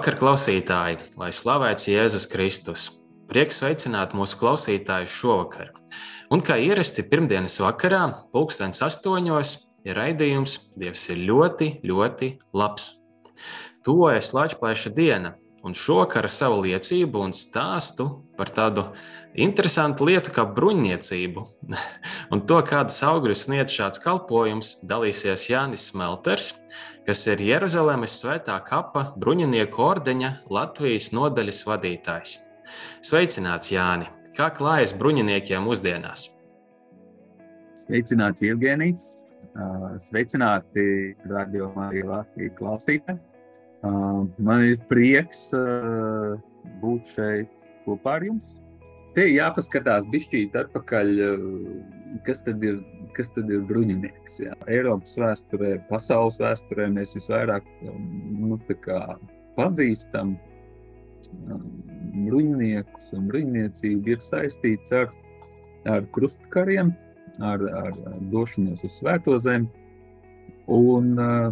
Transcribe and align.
Labvakar, 0.00 0.16
klausītāji! 0.16 0.94
Lai 1.20 1.26
slavēts 1.28 1.84
Jēzus 1.90 2.24
Kristus! 2.32 2.84
Prieks 3.28 3.58
sveicināt 3.60 4.14
mūsu 4.16 4.38
klausītājus 4.40 5.12
šovakar. 5.12 5.74
Un 6.32 6.40
kā 6.40 6.56
ierasts 6.56 7.04
pirmdienas 7.10 7.58
vakarā, 7.60 8.06
pulkstenis 8.32 8.80
astoņos, 8.86 9.50
ir 9.84 10.00
raidījums 10.00 10.54
Dievs 10.80 11.02
ir 11.12 11.20
ļoti, 11.28 11.68
ļoti 11.84 12.30
labs. 12.56 12.86
Tuvojas 13.84 14.32
Latvijas 14.32 14.86
diena, 14.96 15.34
un 15.60 15.76
šovakar 15.76 16.30
ar 16.30 16.32
savu 16.32 16.62
liecību 16.64 17.20
un 17.20 17.36
stāstu 17.36 18.08
par 18.40 18.48
tādu 18.56 18.86
interesantu 19.34 20.06
lietu 20.08 20.32
kā 20.34 20.44
bruņniecību. 20.56 21.44
un 22.32 22.42
to, 22.46 22.60
kādas 22.66 23.00
augļus 23.06 23.46
sniedz 23.46 23.74
šāds 23.76 24.02
kalpojums, 24.02 24.78
dalīsies 24.86 25.48
Jānis 25.50 25.88
Smelters, 25.90 26.54
kas 27.06 27.24
ir 27.30 27.42
Jeruzalemes 27.42 28.18
svētā 28.22 28.58
kapa 28.66 29.10
bruņinieku 29.20 29.82
ordeņa 29.82 30.32
Latvijas 30.52 31.10
nodaļas 31.16 31.64
vadītājs. 31.68 32.36
Sveicināts, 33.02 33.72
Jāni! 33.74 34.08
Kā 34.36 34.46
klājas 34.54 34.92
bruņiniekiem 34.96 35.64
mūsdienās? 35.66 36.28
Sveicināts, 37.80 38.44
Jevgenij! 38.46 38.94
Sveicināti 39.98 40.84
radio 41.28 41.72
Latvijas 41.74 42.54
klausītāji! 42.60 43.18
Man 43.82 44.66
ir 44.68 44.78
prieks 44.88 45.48
būt 46.80 47.14
šeit 47.16 47.70
kopā 47.86 48.18
ar 48.20 48.26
jums. 48.28 48.58
Te 49.16 49.26
jāpaskatās 49.26 50.06
bišķīt 50.12 50.54
atpakaļ, 50.60 51.14
kas 52.26 52.44
tad 52.46 52.62
ir 52.66 52.78
kas 53.16 53.30
tad 53.34 53.50
ir 53.52 53.62
bruņinieks. 53.68 54.38
Jā. 54.44 54.54
Eiropas 54.70 55.16
vēsturē, 55.20 55.74
pasaules 55.90 56.38
vēsturē 56.40 56.88
mēs 56.94 57.14
visvairāk 57.18 57.66
nu, 57.82 58.58
pazīstam 59.58 60.34
um, 60.36 61.64
bruņiniekus, 62.26 63.10
un 63.18 63.28
bruņniecība 63.30 64.14
ir 64.14 64.24
saistīta 64.24 65.04
ar, 65.04 65.12
ar 65.96 66.08
krustkariem, 66.14 66.94
ar, 67.40 67.66
ar, 67.82 67.92
ar 68.12 68.22
došanos 68.32 68.86
uz 68.86 68.98
Svēto 69.00 69.38
zemi. 69.42 69.68
Un, 70.70 71.12
uh, 71.18 71.50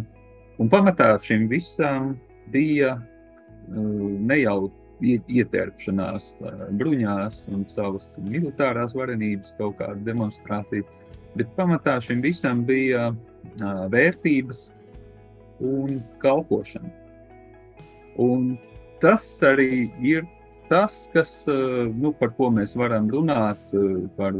un 0.61 0.71
pamatā 0.71 1.11
šim 1.23 1.47
visam 1.51 2.13
bija 2.53 2.95
uh, 2.95 4.05
ne 4.19 4.41
jau 4.41 4.69
ietērpšanās 5.01 6.31
bruņās 6.79 7.45
un 7.53 7.65
savas 7.71 8.11
militārās 8.25 8.95
varenības 8.97 9.53
kaut 9.57 9.77
kāda 9.79 9.99
demonstrācija, 10.07 10.83
Bet 11.37 11.51
pamatā 11.57 11.99
šim 12.01 12.23
visam 12.25 12.63
bija 12.65 13.09
vērtības 13.93 14.69
un 15.65 15.99
kalpošana. 16.21 16.89
Un 18.19 18.55
tas 19.03 19.25
arī 19.45 19.87
ir 20.03 20.25
tas, 20.69 21.05
kas, 21.13 21.33
nu, 21.95 22.11
par 22.17 22.33
ko 22.37 22.49
mēs 22.53 22.75
varam 22.77 23.09
runāt 23.13 23.71
par 24.17 24.35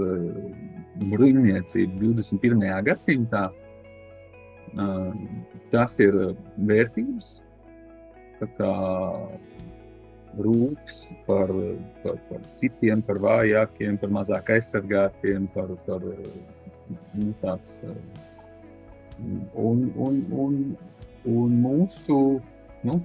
bruņniecību 1.00 2.02
21. 2.02 2.66
gadsimtā. 2.90 3.46
Tas 5.70 6.00
ir 6.04 6.18
vērtības, 6.70 7.30
kā 8.58 8.74
rūpes 10.38 11.00
par, 11.28 11.52
par, 12.04 12.18
par 12.30 12.46
citiem, 12.60 13.02
par 13.06 13.20
vājākiem, 13.24 13.98
par 14.02 14.14
mazāk 14.14 14.54
aizsargātiem, 14.56 15.48
par, 15.56 15.74
par 15.88 16.06
nu, 16.06 17.34
tāds, 17.42 17.80
un, 19.54 19.88
un, 19.96 20.22
un, 20.46 20.60
un 21.26 21.60
mūsu 21.66 22.20
nu, 22.86 23.00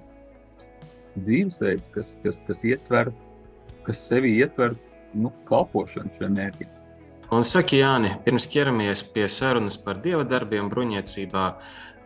dzīvesveids, 1.17 1.93
kas, 1.95 2.17
kas, 2.23 2.41
kas 2.47 2.65
ietver, 2.69 3.13
kas 3.87 4.01
sevi 4.09 4.37
ietver 4.39 4.77
nu, 5.15 5.33
kalpošanu 5.49 6.13
šiem 6.19 6.35
mērķiem. 6.39 6.81
Un 7.35 7.43
saki, 7.47 7.81
Jāni, 7.81 8.13
pirms 8.23 8.45
ķeramies 8.53 9.01
pie 9.15 9.25
sarunas 9.33 9.79
par 9.81 9.99
dieva 10.05 10.23
darbiem 10.29 10.69
bruņniecībā, 10.71 11.45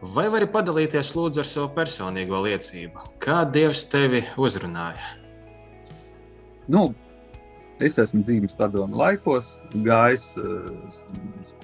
vai 0.03 0.29
vari 0.33 0.49
padalīties 0.51 1.15
lūdzu 1.17 1.43
ar 1.43 1.49
savu 1.49 1.73
personīgo 1.77 2.41
liecību? 2.45 3.13
Kā 3.23 3.43
Dievs 3.49 3.85
tevi 3.91 4.25
uzrunāja? 4.39 5.15
Nu, 6.69 6.91
Es 7.79 7.95
esmu 8.03 8.25
dzīves 8.27 8.57
padomu 8.59 8.99
laikos, 8.99 9.53
gājis 9.87 10.33
uh, 10.43 10.97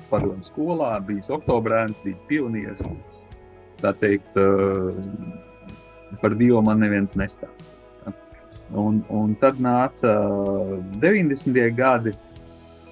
padomu 0.06 0.46
skolā, 0.46 0.92
bijis 1.02 1.26
oktobrēns, 1.34 1.96
bija 2.04 2.20
pionieris. 2.28 2.84
Tā 3.80 3.90
teikt, 3.98 4.38
uh, 4.38 4.94
par 6.22 6.36
Dievu 6.38 6.60
man 6.62 6.78
neviens 6.84 7.16
nestāsta. 7.18 7.66
Un, 8.78 9.02
un 9.10 9.34
tad 9.42 9.58
nāca 9.62 10.14
90. 11.02 11.58
gadi, 11.74 12.14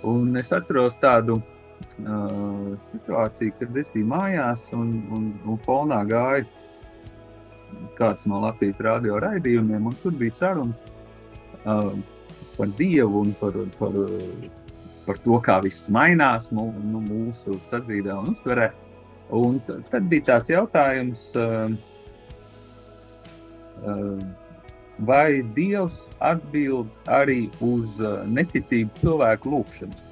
un 0.03 0.34
es 0.42 0.50
atceros 0.54 0.98
tādu 1.00 1.38
uh, 2.03 2.72
situāciju, 2.81 3.54
kad 3.59 3.76
es 3.81 3.91
biju 3.93 4.09
mājās 4.10 4.69
un, 4.76 4.91
un, 5.12 5.28
un 5.48 5.60
fonā 5.66 6.03
gāja 6.09 6.47
kāds 7.98 8.26
no 8.28 8.41
Latvijas 8.43 8.81
radio 8.84 9.19
raidījumiem, 9.22 9.87
un 9.88 9.97
tur 10.03 10.16
bija 10.16 10.34
saruna. 10.37 10.75
Uh, 11.62 11.94
par 12.56 12.69
Dievu 12.78 13.22
un 13.22 13.32
par, 13.41 13.56
par, 13.78 13.97
par 15.06 15.21
to, 15.25 15.38
kā 15.44 15.59
viss 15.65 15.88
mainās 15.92 16.50
nu, 16.53 16.69
nu, 16.84 17.00
mūsu 17.04 17.56
sadzīvē 17.62 18.16
un 18.19 18.32
uztverē. 18.34 18.69
Un 19.32 19.59
tad 19.65 20.09
bija 20.10 20.26
tāds 20.34 20.53
jautājums, 20.53 21.25
uh, 21.41 21.72
uh, 23.88 24.19
vai 25.09 25.41
Dievs 25.56 26.10
atbild 26.21 26.91
arī 27.09 27.47
uz 27.65 27.97
uh, 28.03 28.21
neticību 28.28 29.00
cilvēku 29.00 29.54
lūgšanu? 29.54 30.12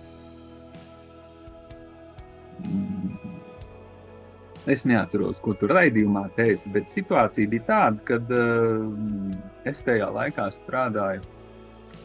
Es 4.71 4.85
neatceros, 4.87 5.41
ko 5.43 5.55
tur 5.59 5.73
raidījumā 5.75 6.27
teica, 6.37 6.71
bet 6.75 6.91
situācija 6.93 7.49
bija 7.51 7.67
tāda, 7.69 8.03
ka 8.07 8.19
uh, 8.21 8.89
es 9.67 9.81
tajā 9.87 10.11
laikā 10.15 10.47
strādāju 10.53 11.25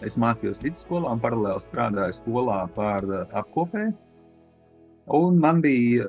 Es 0.05 0.17
mācījos 0.21 0.61
vidusskolā 0.63 1.13
un 1.16 1.21
paralēli 1.23 1.63
strādāju 1.63 2.17
skolā 2.17 2.59
par 2.75 3.05
eh, 3.07 3.38
apkopēju. 3.39 3.93
Un 5.16 5.38
man 5.41 5.61
bija 5.61 6.07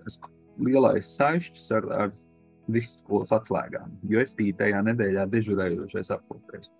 lielais 0.56 1.10
saišķis 1.18 1.66
ar, 1.76 1.88
ar 2.04 2.14
visu 2.72 3.02
skolas 3.02 3.32
atslēgām, 3.36 3.92
jo 4.10 4.22
es 4.22 4.32
biju 4.38 4.56
tajā 4.58 4.80
nedēļā 4.88 5.26
dežurējošais 5.32 6.10
apkopējs. 6.16 6.72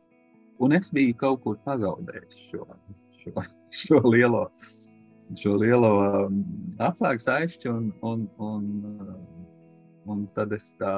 Un 0.65 0.73
es 0.79 0.89
biju 0.97 1.15
kaut 1.21 1.43
kur 1.45 1.59
pazaudējis 1.67 2.41
šo, 2.49 2.65
šo, 3.21 3.45
šo 3.83 4.01
lielo, 4.09 4.47
šo 5.35 5.57
lielo 5.61 5.93
um, 6.27 6.43
atslēgu 6.83 7.23
saišķi, 7.23 7.71
un, 7.73 7.89
un, 8.07 8.27
un, 8.43 8.69
um, 8.95 9.25
un 10.13 10.25
tad 10.37 10.55
es 10.55 10.71
tā, 10.79 10.93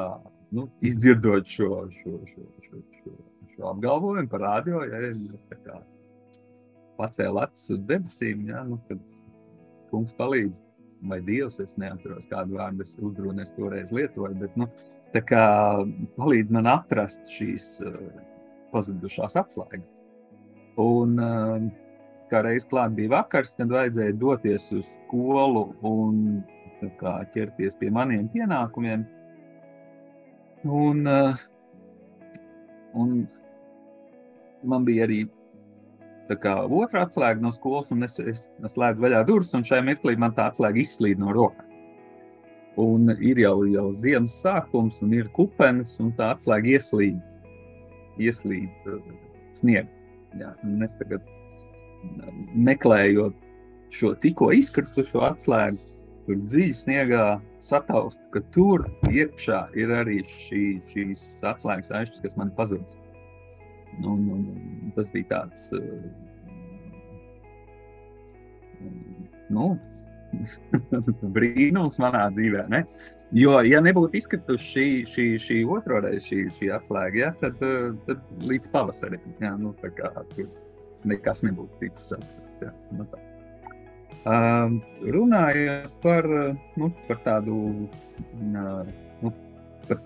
nu, 0.54 0.68
izdzirdot 0.84 1.48
šo, 1.48 1.86
šo, 1.94 2.18
šo, 2.28 2.44
šo, 2.66 2.82
šo, 2.98 3.14
šo 3.54 3.70
apgalvojumu 3.72 4.30
par 4.30 4.44
radio, 4.44 4.84
ja 4.88 5.00
es 5.08 5.24
tā 5.48 5.58
kā 5.64 5.80
pacēla 6.98 7.46
acis 7.46 7.76
uz 7.76 7.82
debesīm, 7.88 8.48
ja, 8.50 8.64
nu, 8.68 8.80
kad 8.88 9.20
kungs 9.92 10.16
palīdz. 10.18 10.64
Vai 11.08 11.20
Dievs, 11.22 11.60
es 11.62 11.76
neatceros, 11.78 12.26
kādu 12.26 12.56
vārdu 12.58 12.82
es 12.82 12.96
uzrunu 12.98 13.38
es 13.44 13.52
toreiz 13.54 13.92
lietoju, 13.94 14.32
bet 14.40 14.56
nu, 14.58 14.66
tā 15.14 15.22
kā 15.22 15.44
palīdz 16.16 16.50
man 16.56 16.66
atrast 16.72 17.30
šīs 17.30 17.68
uh, 17.86 18.00
pazudušās 18.72 19.38
atslēgas. 19.38 19.86
Un 20.82 21.14
uh, 21.22 21.68
kā 22.30 22.42
reiz 22.44 22.66
klāt 22.68 22.94
bija 22.96 23.16
vakars, 23.16 23.54
kad 23.58 23.72
vajadzēja 23.72 24.16
doties 24.20 24.68
uz 24.76 24.88
skolu 25.02 25.68
un 25.86 26.42
kā, 27.00 27.18
ķerties 27.34 27.78
pie 27.78 27.90
maniem 27.94 28.28
pienākumiem. 28.32 29.06
Un, 30.68 31.02
uh, 31.06 31.38
un 32.98 33.20
man 34.66 34.86
bija 34.86 35.06
arī 35.06 35.24
otrā 36.28 37.06
atslēga 37.06 37.40
no 37.40 37.52
skolas, 37.54 37.92
un 37.94 38.04
es, 38.04 38.18
es, 38.20 38.48
es 38.64 38.74
slēdzu 38.76 39.02
vaļā 39.02 39.22
durvis, 39.26 39.54
un 39.56 39.64
šajā 39.64 39.84
mirklī 39.86 40.16
man 40.18 40.34
tā 40.36 40.50
atslēga 40.50 40.82
izslīd 40.82 41.22
no 41.22 41.32
rokām. 41.32 41.64
Un 42.78 43.10
ir 43.18 43.40
jau, 43.42 43.64
jau 43.66 43.88
ziemas 43.98 44.36
sākums, 44.38 45.00
un 45.02 45.16
ir 45.16 45.30
kupenes, 45.34 45.96
un 46.02 46.12
tā 46.14 46.30
atslēga 46.36 46.76
ieslīd, 46.76 47.18
ieslīd 48.22 48.90
uh, 48.92 49.00
sniegā. 49.56 49.88
Es 50.84 50.94
tagad 50.98 51.24
meklējot 52.54 53.46
šo 53.94 54.12
tikko 54.20 54.50
izkritušo 54.56 55.22
atslēgu, 55.30 55.78
tur 56.28 56.40
dziļi 56.44 56.76
sniegā 56.76 57.26
sataust, 57.64 58.20
ka 58.34 58.42
tur 58.54 58.84
iekšā 59.08 59.62
ir 59.80 59.92
arī 59.96 60.20
šī, 60.28 60.64
šīs 60.90 61.24
atslēgas 61.48 61.92
aizšķis, 62.00 62.24
kas 62.26 62.36
man 62.40 62.52
pazudis. 62.56 62.98
Un, 64.04 64.28
un, 64.30 64.44
un 64.52 64.92
tas 64.94 65.08
bija 65.10 65.26
tāds 65.32 65.70
uh, 65.74 65.80
nu, 69.50 69.72
brīnums 71.34 71.96
manā 72.02 72.28
dzīvē. 72.36 72.68
Ne? 72.70 72.84
Jo, 73.34 73.56
ja 73.66 73.80
nebūtu 73.82 74.20
izkritusi 74.20 74.68
šī, 74.68 74.86
šī, 75.08 75.26
šī 75.42 75.60
otrā 75.78 76.04
reize, 76.04 76.26
šī, 76.28 76.44
šī 76.60 76.72
atslēga, 76.76 77.24
ja, 77.24 77.34
tad, 77.40 77.64
uh, 77.64 77.96
tad 78.06 78.44
līdz 78.44 78.70
pavasarim 78.74 79.24
ja, 79.42 79.56
nu, 79.58 79.72
kā, 79.80 80.12
tur 80.36 80.52
nekas 81.06 81.44
nebūtu 81.46 81.82
ticis 81.82 82.12
saprasts. 82.14 82.62
Ja, 82.62 82.72
nu. 82.96 83.06
Um, 84.28 84.80
runājot 85.14 85.94
par, 86.02 86.26
nu, 86.76 86.90
par 87.06 87.20
tādu 87.24 87.54
nu, 88.42 89.30
par, 89.86 90.02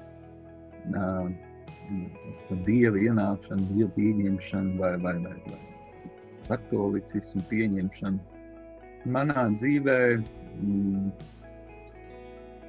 uh, 0.92 1.30
dievu 2.68 3.00
ienākšanu, 3.08 3.66
dievu 3.72 3.90
pieņemšanu 3.96 4.76
vai, 4.78 4.92
vai, 5.02 5.16
vai, 5.24 5.36
vai 5.48 5.60
katolicismu 6.50 7.42
pieņemšanu. 7.50 8.20
Manā 9.12 9.48
dzīvē 9.56 9.98
mm, 10.20 11.08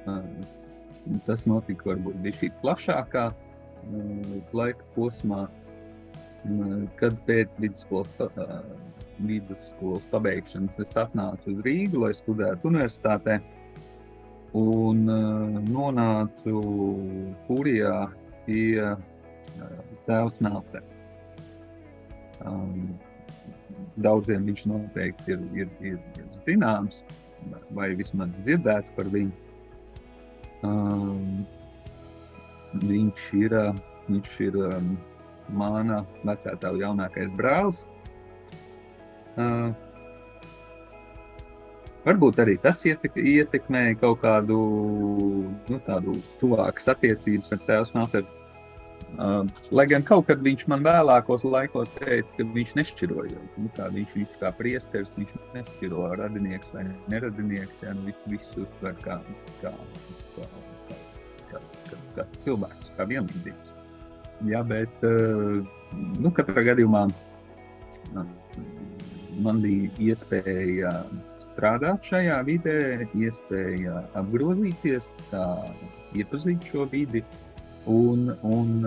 uh, 0.08 1.18
tas 1.28 1.46
notika 1.50 1.92
varbūt 1.92 2.18
bija 2.24 2.50
plašākā 2.64 3.28
uh, 3.30 4.34
laika 4.56 4.88
posmā, 4.96 5.44
kad 7.00 7.20
pēc 7.28 7.58
vidusskolas 7.60 8.32
vidusskolas 9.18 10.06
pabeigšanas 10.10 10.80
es 10.82 10.96
atnācu 10.98 11.52
uz 11.54 11.62
Rīgu, 11.64 12.02
lai 12.04 12.14
studētu 12.16 12.70
universitātē. 12.70 13.38
Un 14.54 15.02
uh, 15.10 15.56
nonācu 15.66 16.60
Kurijā 17.48 18.04
pie 18.46 18.84
tēva 20.06 20.30
smeltē. 20.30 20.82
Um, 22.44 22.92
daudziem 23.96 24.46
viņš 24.46 24.66
noteikti 24.70 25.34
ir, 25.34 25.42
ir, 25.64 25.72
ir, 25.80 25.98
ir 26.20 26.28
zināms, 26.38 27.02
vai 27.74 27.92
vismaz 27.98 28.38
dzirdēts 28.42 28.94
par 28.94 29.10
viņu. 29.10 29.32
Um, 30.64 31.42
viņš 32.84 33.26
ir, 33.42 33.58
viņš 34.06 34.38
ir 34.46 34.60
um, 34.68 34.94
mana 35.48 36.04
vecā 36.24 36.54
tēva 36.60 36.80
jaunākais 36.80 37.32
brālis. 37.36 37.84
Uh, 39.34 39.72
varbūt 42.04 42.38
arī 42.44 42.54
tas 42.62 42.84
ietek, 42.86 43.16
ietekmēja 43.18 43.98
kaut 44.02 44.22
kādu 44.22 44.58
nu, 45.50 45.80
tādu 45.88 46.16
tuvākas 46.40 46.88
attiecības 46.94 47.54
ar 47.56 47.62
tēvu 47.66 47.90
Smelteru. 47.90 48.40
Uh, 49.14 49.44
lai 49.70 49.84
gan 49.86 50.02
kaut 50.02 50.26
kad 50.26 50.40
viņš 50.42 50.64
man 50.70 50.82
vēlākos 50.82 51.44
laikos 51.46 51.92
teica, 51.94 52.34
ka 52.34 52.46
viņš 52.54 52.72
nešķiroja. 52.80 53.42
Nu, 53.62 53.70
viņš, 53.70 54.16
viņš 54.18 54.40
kā 54.40 54.50
priesteris, 54.58 55.14
viņš 55.20 55.36
nešķiro 55.54 56.08
radinieks 56.18 56.74
vai 56.74 56.88
neradinieks. 57.12 57.84
Ja, 57.84 57.94
nu, 57.94 58.10
visus 58.30 58.66
uztver 58.66 58.98
kā, 59.04 59.20
kā, 59.62 59.70
kā, 60.34 60.48
kā, 60.80 60.90
kā, 61.52 61.62
kā, 61.92 62.02
kā 62.18 62.26
cilvēkus, 62.42 62.94
kā 62.98 63.06
vienlīdzīgus. 63.12 63.73
Ja, 64.44 64.60
bet 64.66 65.04
uh, 65.06 65.62
nu, 66.20 66.32
katrā 66.34 66.64
gadījumā 66.66 67.06
uh, 67.08 68.24
man 69.42 69.60
bija 69.62 69.90
iespēja 70.10 70.92
strādāt 71.38 72.04
šajā 72.06 72.40
vidē, 72.46 72.78
iespēja 73.16 74.02
apgrozīties, 74.18 75.10
tā, 75.30 75.46
iepazīt 76.14 76.66
šo 76.70 76.86
vidi 76.92 77.24
un, 77.90 78.28
un, 78.42 78.86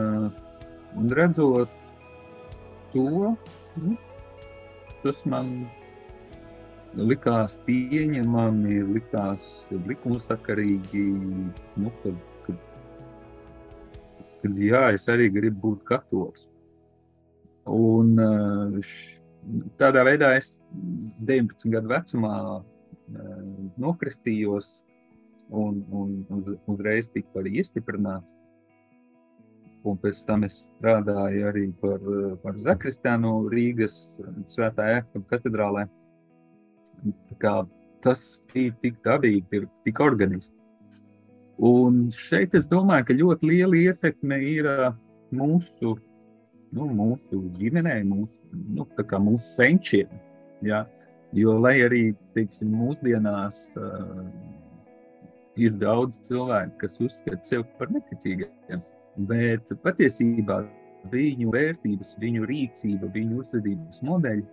un 0.98 1.12
redzot 1.18 1.74
to, 2.94 3.34
nu, 3.82 3.98
tas 5.04 5.26
man 5.30 5.52
likās 6.98 7.58
pieņemami, 7.68 8.80
likās 8.96 9.68
likumsakarīgi, 9.90 11.06
nu, 11.78 11.94
kad, 12.04 12.37
kad 14.48 14.64
jā, 14.64 14.84
es 14.96 15.08
arī 15.12 15.28
gribu 15.34 15.74
būt 15.74 15.84
katolis. 15.88 16.48
Un 17.68 18.16
š, 18.80 19.20
tādā 19.80 20.06
veidā 20.08 20.34
es 20.38 20.56
19 21.28 21.68
gadu 21.74 21.92
vecumā 21.92 22.34
uh, 22.56 22.62
nokristījos 23.80 24.86
un, 25.50 25.84
un, 25.92 26.44
uzreiz 26.68 27.12
tiku 27.12 27.42
arī 27.42 27.58
iestiprināts. 27.62 28.34
Un 29.88 30.00
pēc 30.02 30.20
tam 30.28 30.44
es 30.44 30.66
strādāju 30.66 31.46
arī 31.48 31.68
par, 31.80 32.02
par 32.44 32.58
Zakristānu 32.60 33.48
Rīgas 33.52 34.18
Svētā 34.50 34.90
Jēkabā 34.92 35.30
katedrālē. 35.30 35.86
Tas 38.04 38.24
ir 38.58 38.76
tik 38.82 39.00
dabīgi, 39.06 39.64
tik 39.86 40.02
organiski. 40.04 40.67
Un 41.58 42.08
šeit 42.14 42.54
es 42.58 42.68
domāju, 42.70 43.08
ka 43.08 43.18
ļoti 43.18 43.50
liela 43.50 43.80
ietekme 43.80 44.38
ir 44.46 44.68
mūsu 45.34 45.96
nu, 46.76 46.88
mūsu 46.92 47.42
ģimenei, 47.56 48.04
mūsu, 48.08 48.48
nu, 48.52 48.86
mūsu 49.24 49.46
senčiem. 49.46 50.12
Ja? 50.66 50.86
Jo, 51.36 51.58
lai 51.60 51.78
arī 51.84 52.02
teiksim, 52.36 52.72
mūsdienās 52.72 53.60
uh, 53.80 54.28
ir 55.60 55.76
daudz 55.82 56.22
cilvēku, 56.28 56.78
kas 56.84 57.00
uzskata 57.04 57.44
sevi 57.44 57.66
par 57.80 57.92
neticīgiem, 57.92 58.84
bet 59.30 59.74
patiesībā 59.84 60.62
viņu 61.12 61.52
vērtības, 61.54 62.16
viņu 62.22 62.48
rīcība, 62.48 63.12
viņu 63.14 63.42
uzvedības 63.42 64.02
modeļi 64.08 64.46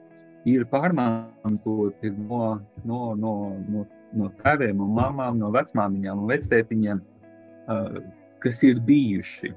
ir 0.50 0.66
pārmantoti 0.70 2.10
no, 2.18 2.58
no, 2.84 3.00
no, 3.16 3.34
no, 3.68 3.86
no 4.18 4.30
tēviem 4.42 4.80
un 4.84 4.94
mamām, 4.96 5.38
no 5.40 5.50
vecmāmiņām 5.54 6.24
un 6.24 6.30
vecētiņiem, 6.30 7.02
uh, 7.02 8.00
kas 8.44 8.62
ir 8.66 8.80
bijuši 8.84 9.54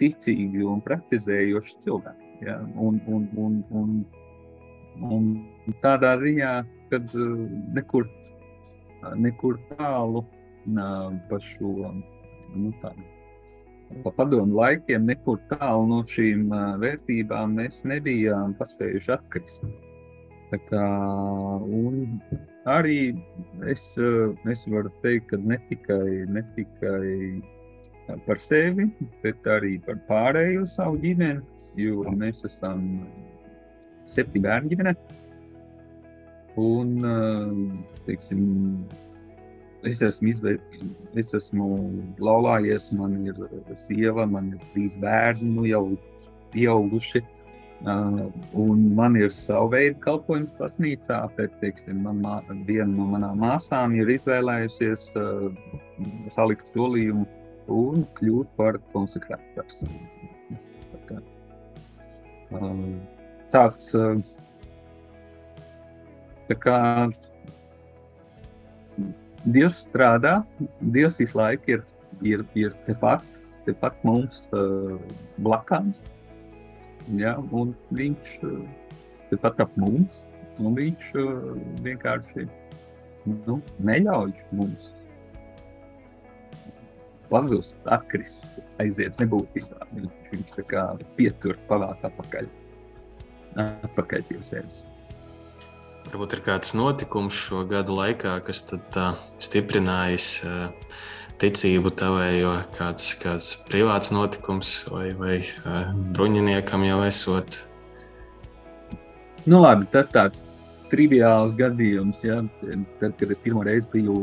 ticīgi 0.00 0.64
un 0.66 0.82
praktizējoši 0.84 1.78
cilvēki. 1.84 2.30
Ja? 2.46 2.58
Un, 2.76 2.98
un, 3.06 3.28
un, 3.38 3.58
un, 3.70 3.94
un 5.06 5.78
tādā 5.84 6.16
ziņā, 6.20 6.52
kad 6.90 7.14
nekur, 7.76 8.08
nekur 9.16 9.60
tālu 9.76 10.24
pa 11.30 11.38
šo 11.42 11.92
nu, 12.54 12.72
tādu, 12.82 13.06
pa 14.02 14.12
padomu 14.18 14.58
laikiem, 14.58 15.06
nekur 15.06 15.40
tālu 15.52 15.86
no 15.90 16.02
šīm 16.08 16.50
vērtībām 16.82 17.56
mēs 17.60 17.82
nebijām 17.88 18.56
paspējuši 18.58 19.16
atkrist. 19.16 19.66
Tā 19.66 19.91
kā, 20.68 20.86
arī 22.72 22.98
es, 23.70 23.84
es 24.52 24.64
varu 24.70 24.92
teikt, 25.04 25.30
ka 25.32 25.40
ne 25.40 25.58
tikai, 25.68 26.26
ne 26.28 26.42
tikai 26.56 28.16
par 28.26 28.40
sevi, 28.42 28.88
bet 29.22 29.46
arī 29.48 29.76
par 29.86 30.00
pārējo 30.08 30.66
savu 30.68 30.98
ģimeni, 31.02 31.42
jo 31.80 32.04
mēs 32.18 32.44
esam 32.48 32.84
septiņu 34.10 34.46
bērnu 34.48 34.72
ģimene. 34.72 34.94
Un, 36.60 36.98
teiksim, 38.04 38.42
es 39.88 40.02
esmu, 40.04 40.28
izveid, 40.28 40.64
es 41.16 41.32
esmu 41.34 41.68
laulājies, 42.20 42.90
man 42.98 43.16
ir 43.24 43.38
sieva, 43.78 44.26
man 44.28 44.52
ir 44.56 44.66
trīs 44.74 44.98
bērni, 45.00 45.48
nu 45.56 45.64
jau 45.68 45.86
pieauguši. 46.52 47.22
Uh, 47.82 48.28
man 48.94 49.16
ir 49.18 49.32
sava 49.34 49.66
veida 49.72 49.96
kalpojums 50.04 50.52
baznīcā, 50.54 51.16
bet 51.34 51.54
teiksim, 51.58 52.04
man, 52.04 52.20
viena 52.68 52.86
no 52.92 53.08
manām 53.10 53.40
māsām 53.42 53.96
ir 53.98 54.12
izvēlējusies 54.14 55.08
uh, 55.18 55.48
salikt 56.30 56.70
solījumu 56.70 57.26
un 57.72 58.04
kļūt 58.18 58.52
par 58.58 58.78
konsekrētu 58.92 59.56
personu. 59.56 59.98
Tā 60.92 61.00
kā, 61.08 61.18
tāds 63.50 63.90
tā 66.46 66.58
kā 66.62 66.78
Dievs 69.42 69.82
strādā, 69.88 70.36
Dievs 70.78 71.18
visu 71.18 71.38
laiku 71.38 71.74
ir, 71.74 71.86
ir, 72.22 72.46
ir 72.54 72.74
tepat, 72.86 73.24
tepat 73.66 73.96
mums 74.06 74.44
uh, 74.54 74.94
blakām. 75.42 75.90
Ja, 77.18 77.36
un 77.50 77.74
viņš 77.94 78.32
uh, 78.46 78.58
tepat 79.32 79.64
ap 79.64 79.76
mums, 79.80 80.32
un 80.62 80.76
viņš 80.76 81.12
vienkārši 81.84 82.46
nu, 83.46 83.60
neļauj 83.82 84.34
mums 84.52 84.90
pazust, 87.32 87.78
atkrist, 87.88 88.44
aiziet 88.82 89.16
nebūtībā. 89.22 89.86
Viņš, 89.96 90.54
tā 90.58 90.64
kā 90.68 90.82
pietur, 91.16 91.56
pavāk 91.70 92.04
atpakaļ, 92.08 92.48
atpakaļ 93.88 94.26
pie 94.28 94.40
sevis. 94.44 94.82
Varbūt 96.10 96.36
ir 96.36 96.42
kāds 96.44 96.74
notikums 96.76 97.36
šo 97.38 97.62
gadu 97.70 97.94
laikā, 97.96 98.36
kas 98.44 98.64
tad 98.68 98.98
uh, 99.00 99.20
stiprinājis 99.40 100.28
uh, 100.44 100.66
ticību 101.42 101.90
tavējo, 101.98 102.54
kāds, 102.76 103.12
kāds 103.22 103.52
privāts 103.66 104.12
notikums 104.14 104.72
vai, 104.92 105.10
vai 105.18 105.40
bruņiniekam 106.14 106.86
jau 106.86 107.02
esot. 107.08 107.58
Nu 109.42 109.58
labi, 109.64 109.88
tas 109.90 110.12
tāds 110.14 110.44
triviāls 110.92 111.56
gadījums, 111.58 112.20
ja, 112.22 112.38
tad, 113.00 113.16
kad 113.18 113.32
es 113.32 113.40
pirmo 113.42 113.64
reizi 113.66 113.90
biju 113.90 114.14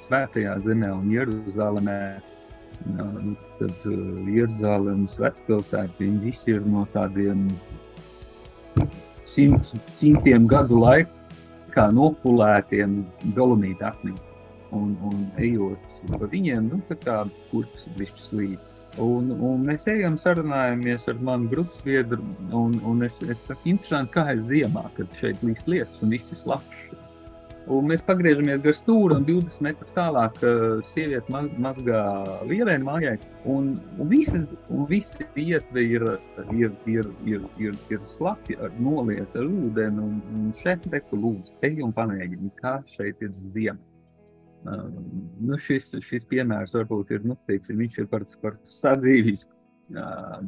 svētajā 0.00 0.58
zemē 0.66 0.90
un 0.92 1.10
Jeruzalemē, 1.14 1.98
nu, 2.96 3.34
tad 3.60 3.86
Jeruzalemes 3.86 5.16
vecpilsēta, 5.22 6.10
visi 6.24 6.56
ir 6.56 6.66
no 6.66 6.86
tādiem 6.94 7.48
simt, 9.28 9.74
simtiem 9.94 10.48
gadu 10.50 10.80
laikā 10.82 11.86
nopulētiem 11.94 13.00
dolomīta 13.36 13.94
akmeņiem. 13.94 14.29
Un, 14.76 14.92
un 15.02 15.22
ejot 15.42 15.94
pa 16.12 16.28
viņiem, 16.30 16.68
nu, 16.70 16.76
tā 16.86 16.94
kā 17.00 17.16
kurpes 17.50 17.88
bišķi 17.96 18.26
slīd. 18.26 18.66
Un, 19.02 19.30
un 19.30 19.66
mēs 19.66 19.86
ejam, 19.90 20.16
sarunājamies 20.18 21.06
ar 21.10 21.20
manu 21.22 21.50
grupas 21.50 21.82
biedru, 21.86 22.24
un, 22.54 22.74
un 22.86 23.06
es, 23.06 23.20
es 23.22 23.44
saku, 23.46 23.70
interesanti, 23.70 24.14
kā 24.16 24.32
ir 24.34 24.42
ziemā, 24.42 24.88
kad 24.96 25.14
šeit 25.14 25.42
līst 25.46 25.70
lietus 25.70 26.02
un 26.02 26.14
viss 26.14 26.34
ir 26.34 26.40
slapjš. 26.40 26.88
Un 27.70 27.86
mēs 27.86 28.00
pagriežamies 28.02 28.62
gar 28.64 28.74
stūri, 28.74 29.14
un 29.14 29.26
20 29.28 29.62
metrus 29.62 29.92
tālāk 29.94 30.38
uh, 30.42 30.80
sieviete 30.86 31.30
ma 31.30 31.44
mazgā 31.68 32.00
lielēnu 32.48 32.88
mājai. 32.88 33.12
Un, 33.52 33.74
un, 33.98 34.08
visi, 34.10 34.40
un 34.72 34.88
visi 34.90 35.26
ietvi 35.38 35.84
ir, 35.98 36.06
ir, 36.56 36.72
ir, 36.90 37.12
ir, 37.28 37.44
ir, 37.60 37.76
ir 37.92 38.02
slapji, 38.02 38.58
ar 38.64 38.74
nolieta 38.80 39.44
ar 39.44 39.46
ūdeni. 39.46 40.02
Un, 40.02 40.18
un 40.34 40.50
šeit 40.56 40.88
reku 40.90 41.20
lūdzu, 41.20 41.54
ej 41.68 41.84
un 41.86 41.94
pamēģini, 41.94 42.50
kā 42.58 42.80
šeit 42.90 43.22
ir 43.22 43.30
ziema. 43.36 43.78
Nu 44.64 45.56
šis, 45.60 45.94
šis 46.04 46.26
piemērs 46.28 46.74
varbūt 46.76 47.14
ir, 47.14 47.24
nu, 47.24 47.36
teiksim, 47.48 47.78
viņš 47.80 48.02
ir 48.02 48.10
par, 48.10 48.26
par 48.42 48.58
sadzīvisku, 48.68 49.54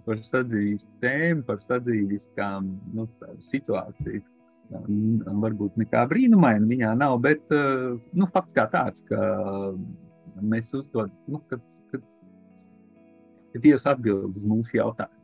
par 0.07 0.21
sadzīvisku 0.27 0.93
tēmu, 1.03 1.47
par 1.49 1.63
sadzīviskām 1.65 2.69
nu, 2.93 3.07
situāciju 3.43 4.23
varbūt 5.43 5.77
nekā 5.81 6.05
brīnumaina 6.09 6.69
viņā 6.69 6.93
nav, 6.97 7.19
bet 7.25 7.51
nu, 7.53 8.29
fakts 8.33 8.57
kā 8.57 8.67
tāds, 8.73 9.05
ka 9.09 9.19
mēs 10.41 10.73
uzdodam, 10.77 11.13
nu, 11.29 11.43
kad, 11.51 11.65
kad, 11.93 12.05
kad 13.53 13.65
Dievs 13.65 13.87
atbild 13.89 14.37
uz 14.37 14.47
mūsu 14.49 14.79
jautājumu. 14.79 15.19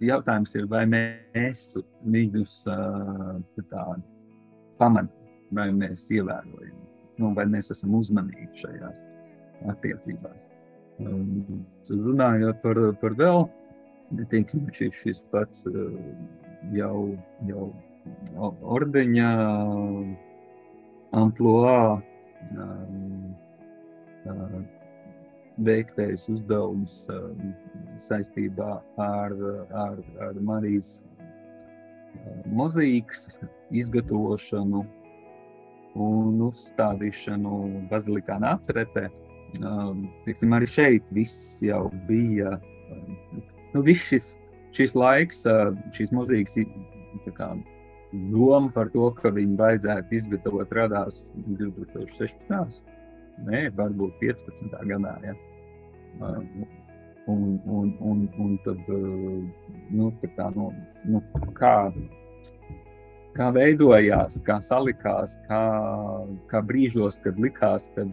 Jautājums 0.00 0.54
ir, 0.56 0.64
vai 0.66 0.86
mēs 0.88 1.66
viņus 2.08 2.54
pamanām, 4.80 5.10
vai 5.52 5.68
mēs 5.76 6.06
ievērojam, 6.16 6.78
nu, 7.20 7.32
vai 7.36 7.46
mēs 7.50 7.70
esam 7.74 7.94
uzmanīgi 7.98 8.64
šajās 8.64 9.04
attiecībās. 9.70 10.48
Runājot 11.90 12.60
par, 12.64 12.80
par 13.00 13.16
vēl, 13.18 13.44
teiksim, 14.32 14.66
šis, 14.76 14.96
šis 15.02 15.22
pats 15.32 15.66
jau, 16.76 16.96
jau 17.48 17.70
ordeņa 18.76 19.30
amploā 21.20 21.80
veiktais 25.60 26.26
uzdevums 26.32 27.02
saistībā 28.00 28.70
ar, 29.00 29.34
ar, 29.86 30.00
ar 30.28 30.40
Marijas 30.44 30.92
mozaīkas 32.50 33.38
izgatavošanu 33.70 34.84
un 35.98 36.38
uzstādīšanu 36.46 37.86
Bazilikā 37.90 38.38
Nāceretē. 38.42 39.08
Tiksim, 40.26 40.54
arī 40.54 40.68
šeit 40.70 41.10
viss 41.14 41.58
jau 41.64 41.88
bija, 42.06 42.54
nu, 43.74 43.82
viss 43.82 44.06
šis, 44.12 44.28
šis 44.76 44.94
laiks, 44.94 45.42
šīs 45.96 46.14
mozaīkas 46.14 46.60
doma 48.12 48.70
par 48.74 48.90
to, 48.94 49.10
ka 49.18 49.32
viņu 49.34 49.58
vajadzētu 49.58 50.16
izgatavot, 50.18 50.72
radās 50.74 51.30
2016. 51.46 52.80
Nē, 53.46 53.68
varbūt 53.76 54.18
15. 54.20 54.74
gadā. 54.90 55.14
Ja. 55.24 55.34
Un, 57.30 57.60
un, 57.66 57.92
un, 58.02 58.24
un 58.42 58.56
tad, 58.64 58.80
nu, 59.94 60.10
kā, 60.36 60.48
nu, 60.56 60.70
nu, 61.06 61.22
kā, 61.56 61.74
kā 63.36 63.50
veidojās, 63.54 64.40
kā 64.46 64.58
salikās, 64.64 65.36
kā, 65.48 65.62
kā 66.50 66.62
brīžos, 66.66 67.20
kad 67.24 67.38
likās, 67.40 67.88
ka 67.94 68.06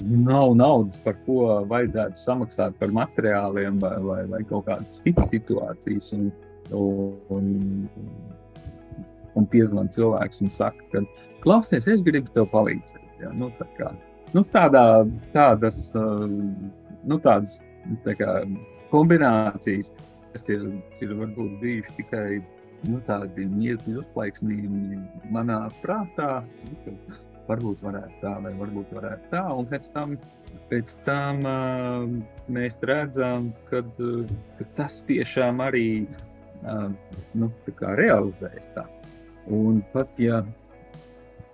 nav 0.00 0.54
naudas, 0.58 1.00
par 1.02 1.16
ko 1.26 1.62
vajadzētu 1.70 2.20
samaksāt 2.20 2.76
par 2.80 2.92
materiāliem 2.94 3.78
vai, 3.80 3.96
vai, 4.04 4.20
vai 4.32 4.42
kaut 4.48 4.66
kādas 4.68 4.98
citas 5.04 5.30
situācijas. 5.32 6.12
Un, 6.16 6.28
un, 7.32 7.46
un 9.36 9.46
piezvan 9.52 9.88
cilvēks 9.92 10.42
un 10.44 10.52
saka, 10.52 10.84
ka 10.92 11.02
klausies, 11.44 11.88
es 11.92 12.04
gribu 12.04 12.32
tev 12.34 12.48
palīdzēt. 12.52 13.22
Ja? 13.22 13.32
Nu, 13.36 13.50
tā 13.58 13.68
kā, 13.78 13.92
nu, 14.34 14.42
tādā, 14.52 15.04
tādas, 15.34 15.80
nu, 15.96 17.20
tādas 17.22 17.58
tā 18.06 18.16
kā, 18.18 18.40
kombinācijas, 18.92 19.92
kas 20.32 20.48
ir, 20.52 20.68
ir 21.02 21.16
varbūt 21.16 21.58
bijuši 21.62 21.96
tikai 22.00 22.28
nu, 22.84 23.00
tādi 23.06 23.46
mirkļi 23.50 23.96
uzplaiksnījumi 24.02 25.00
manā 25.34 25.62
prātā. 25.82 26.42
Nu, 26.84 26.96
varbūt 27.46 27.82
varētu 27.84 28.20
tā, 28.22 28.34
vai 28.42 28.52
varbūt 28.58 28.92
varētu 28.96 29.30
tā. 29.30 29.42
Un 29.54 29.68
pēc 29.70 29.88
tam, 29.94 30.16
pēc 30.70 30.96
tam 31.06 31.42
uh, 31.46 32.04
mēs 32.52 32.78
redzam, 32.86 33.52
kad, 33.70 33.88
uh, 34.02 34.26
ka 34.58 34.68
tas 34.80 35.00
tiešām 35.06 35.62
arī 35.64 35.88
uh, 36.04 36.90
nu, 37.38 37.50
realizējas. 38.02 38.72
Tā. 38.76 38.86
Un 39.46 39.82
pat 39.92 40.18
ja 40.18 40.42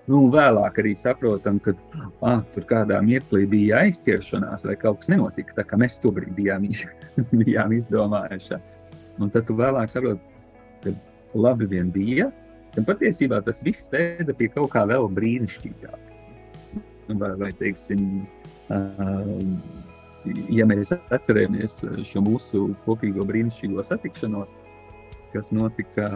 nu, 0.08 0.24
vēlāk 0.32 0.80
arī 0.82 0.94
saprotam, 0.98 1.60
ka 1.62 1.74
ah, 2.24 2.40
tur 2.54 2.66
kādā 2.68 2.98
mirklī 3.04 3.44
bija 3.50 3.82
aizķeršanās 3.86 4.66
vai 4.68 4.76
kaut 4.80 5.02
kas 5.02 5.12
nenotika, 5.12 5.60
tā 5.60 5.66
kā 5.68 5.78
mēs 5.80 6.00
to 6.02 6.12
brīdi 6.14 6.36
bijām, 6.40 6.68
bijām 7.44 7.76
izdomājuši. 7.78 8.60
Un 9.20 9.30
tad 9.30 9.44
tu 9.46 9.54
vēlāk 9.58 9.92
saproti, 9.92 10.31
labi 11.34 11.68
vien 11.70 11.90
bija, 11.92 12.30
tad 12.74 12.86
patiesībā 12.88 13.42
tas 13.44 13.62
viss 13.64 13.90
veda 13.92 14.34
pie 14.36 14.48
kaut 14.52 14.72
kā 14.74 14.84
vēl 14.88 15.08
brīnišķīgāka. 15.12 16.08
Vai, 17.18 17.32
vai 17.36 17.50
teiksim, 17.58 18.22
ja 20.54 20.66
mēs 20.70 20.94
atceramies 21.12 21.80
šo 22.08 22.22
mūsu 22.24 22.68
kopīgo 22.86 23.26
brīnišķīgo 23.28 23.84
satikšanos, 23.84 24.56
kas 25.32 25.50
notika 25.52 26.08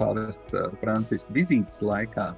pāvesta 0.00 0.70
Franciska 0.80 1.32
vizītes 1.36 1.82
laikā. 1.84 2.32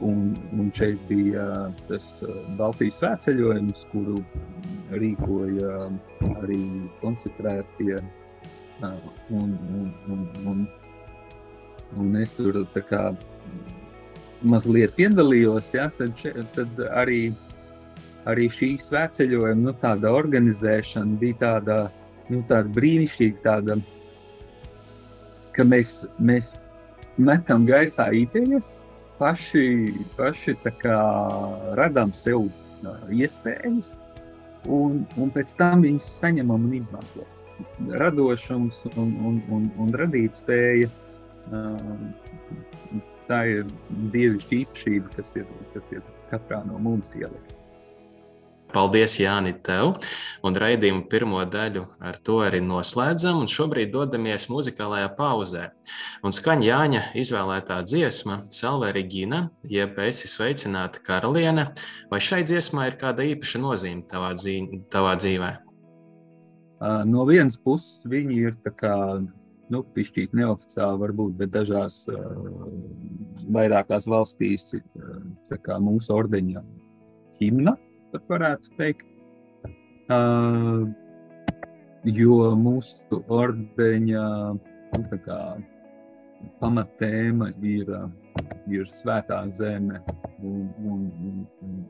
Un, 0.00 0.30
un 0.56 0.70
šeit 0.74 1.00
bija 1.08 1.44
tas 1.90 2.22
Baltijas 2.56 3.00
svētceļojums, 3.02 3.82
kuru 3.90 4.22
rīkoja 4.94 5.88
arī 6.40 6.60
konsekrētie. 7.02 7.98
Un, 8.76 9.56
un, 9.72 9.92
un, 10.12 10.28
un, 10.46 10.68
un 11.96 12.16
es 12.20 12.34
tur 12.36 12.58
kā, 12.90 13.02
mazliet 14.44 14.94
piedalījos, 14.98 15.72
ja, 15.74 15.88
tad, 15.96 16.20
tad 16.54 16.82
arī, 16.92 17.32
arī 18.28 18.48
šī 18.52 18.74
svētceļojuma 18.82 19.72
nu, 19.72 19.74
organizēšana 20.12 21.20
bija 21.20 21.38
tāda, 21.40 21.78
nu, 22.28 22.42
tāda 22.48 22.68
brīnišķīga, 22.76 23.42
tāda 23.46 23.78
ka 25.56 25.64
mēs, 25.64 26.02
mēs 26.20 26.52
metam 27.16 27.64
gaisā 27.68 28.10
idejas, 28.12 28.90
paši, 29.20 29.94
paši 30.18 30.56
radām 31.78 32.12
sev 32.12 32.50
iespējas, 33.08 33.94
un, 34.68 35.06
un 35.16 35.32
pēc 35.32 35.56
tam 35.56 35.86
viņas 35.86 36.10
saņemam 36.20 36.68
un 36.68 36.76
izmantojam. 36.76 37.35
Radošums 38.02 38.84
un, 38.94 39.12
un, 39.28 39.42
un, 39.52 39.68
un 39.82 39.92
radīt 39.96 40.38
spēja. 40.38 40.90
Uh, 41.46 43.02
tā 43.30 43.42
ir 43.50 43.68
dievišķa 44.14 44.58
īpašība, 44.62 45.12
kas 45.18 45.36
ir, 45.38 45.46
kas 45.74 45.92
ir 45.94 46.02
katrā 46.30 46.62
no 46.66 46.80
mums 46.82 47.14
ielikt. 47.18 47.56
Paldies, 48.76 49.14
Jāni, 49.22 49.52
tev! 49.64 49.94
Un 50.44 50.56
raidījumu 50.58 51.04
pirmo 51.08 51.38
daļu 51.48 51.84
ar 52.02 52.18
to 52.26 52.40
arī 52.44 52.58
noslēdzam. 52.64 53.44
Šobrīd 53.48 53.92
dodamies 53.94 54.48
muzikālajā 54.50 55.12
pauzē. 55.16 55.68
Un 56.26 56.34
skaņa 56.34 56.66
Jāņa 56.66 57.02
izvēlētā 57.22 57.78
dziesma, 57.86 58.40
Salve 58.52 58.90
Regina, 58.96 59.46
jeb 59.70 59.96
esi 60.02 60.28
sveicināta 60.28 61.00
karaliene. 61.06 61.70
Vai 62.10 62.20
šai 62.20 62.42
dziesmai 62.44 62.90
ir 62.90 62.98
kāda 63.00 63.24
īpaša 63.30 63.62
nozīme 63.62 64.04
tavā, 64.10 64.34
dzīv 64.36 64.82
tavā 64.92 65.14
dzīvē? 65.22 65.52
No 66.80 67.24
vienas 67.28 67.56
puses, 67.56 68.02
viņi 68.04 68.36
ir 68.50 68.56
nu, 69.72 69.82
pišķīt 69.96 70.34
neoficiāli, 70.36 71.00
varbūt, 71.00 71.32
bet 71.40 71.54
dažās 71.54 72.02
vairākās 73.56 74.06
valstīs 74.10 74.74
ir 74.76 74.84
mūsu 75.80 76.12
ordeņa 76.14 76.62
himna 77.40 77.76
pat 78.12 78.28
varētu 78.30 78.76
teikt. 78.78 79.06
Jo 82.06 82.36
mūsu 82.54 83.22
ordeņa 83.34 84.26
nu, 84.54 85.18
kā, 85.24 85.40
pamatēma 86.60 87.50
ir, 87.66 87.90
ir 88.70 88.86
svētā 88.90 89.40
zeme 89.50 90.02
un, 90.38 90.68
un, 90.78 91.02
un, 91.26 91.40
un, 91.66 91.80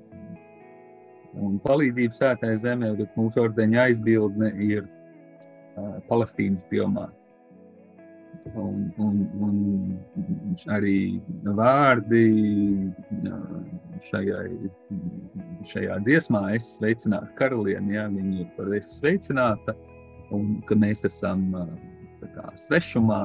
un 1.42 1.60
palīdzība 1.64 2.16
svētā 2.16 2.52
zemē, 2.60 2.94
bet 2.98 3.14
mūsu 3.18 3.44
ordeņa 3.44 3.86
aizbildne 3.88 4.50
ir 4.64 4.84
uh, 4.86 5.96
Palestīnas 6.10 6.66
pilmāta. 6.70 7.14
Un, 8.54 8.92
un, 9.02 9.14
un 9.42 10.52
arī 10.70 11.18
vārdi 11.56 12.20
šajai, 14.06 14.52
šajā 15.66 15.96
dziesmā, 16.06 16.42
es 16.54 16.68
sveicinātu 16.76 17.34
karalieni, 17.40 17.96
ja 17.96 18.04
viņi 18.12 18.44
ir 18.44 18.52
par 18.54 18.70
es 18.76 18.92
sveicināta, 19.00 19.74
un 20.36 20.60
ka 20.68 20.78
mēs 20.78 21.02
esam 21.08 21.48
kā, 22.22 22.46
svešumā 22.54 23.22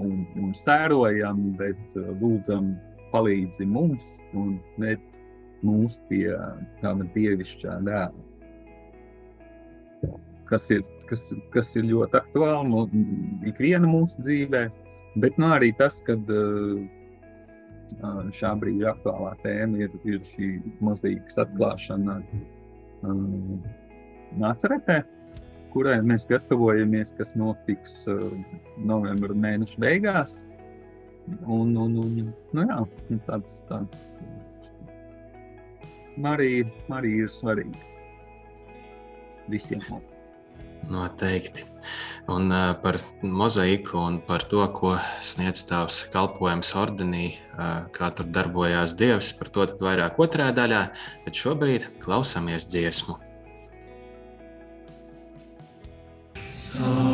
un, 0.00 0.24
un 0.40 0.54
sērojam, 0.56 1.50
bet 1.60 2.00
lūdzam 2.22 2.72
palīdzi 3.12 3.66
mums 3.68 4.14
un 4.38 4.56
net 4.80 5.04
mūs 5.66 6.00
pie 6.08 6.26
tāda 6.80 7.06
dievišķā 7.14 7.78
dēla 7.86 8.30
kas 10.50 10.70
ir, 10.74 10.82
kas, 11.08 11.28
kas 11.54 11.70
ir 11.78 11.86
ļoti 11.90 12.18
aktuāli 12.18 12.70
no 12.72 12.86
ikviena 13.46 13.88
mūsu 13.88 14.24
dzīvē, 14.24 14.64
bet 15.22 15.38
nu, 15.38 15.52
arī 15.54 15.70
tas, 15.78 16.00
ka 16.06 16.16
šā 18.38 18.52
brīža 18.58 18.92
aktuālā 18.94 19.36
tēma 19.44 19.84
ir, 19.86 19.94
ir 20.06 20.20
šī 20.26 20.52
mūzikas 20.82 21.40
atklāšana 21.44 22.20
Nāceretē, 24.40 25.00
kurai 25.72 25.96
mēs 26.06 26.28
gatavojamies, 26.30 27.14
kas 27.18 27.32
notiks 27.38 28.04
novembra 28.86 29.34
mēneša 29.34 29.82
beigās. 29.82 30.36
Un, 31.46 31.72
un, 31.78 31.96
un, 32.02 32.30
nu 32.54 32.62
jā, 32.66 32.78
tāds, 33.26 33.60
tāds 33.70 34.04
Marija, 36.16 36.66
Marija 36.88 37.26
ir 37.26 37.30
svarīga 37.32 37.86
visiem 39.50 39.82
mums. 39.90 40.06
Noteikti. 40.90 41.66
Un 42.32 42.48
uh, 42.52 42.70
par 42.82 42.96
mozaiku 43.22 43.98
un 44.00 44.20
par 44.26 44.44
to, 44.48 44.62
ko 44.74 44.94
sniedz 45.24 45.62
tavs 45.68 46.00
kalpojums 46.12 46.72
ordenī, 46.78 47.34
uh, 47.52 47.86
kā 47.94 48.10
tur 48.16 48.30
darbojās 48.32 48.96
Dievs, 48.98 49.34
par 49.36 49.52
to 49.52 49.66
vairāk 49.82 50.20
otrā 50.22 50.48
daļā, 50.56 50.86
bet 51.26 51.42
šobrīd 51.44 51.90
klausāmies 52.02 52.68
dziesmu. 52.70 53.18
Mēs 56.80 57.09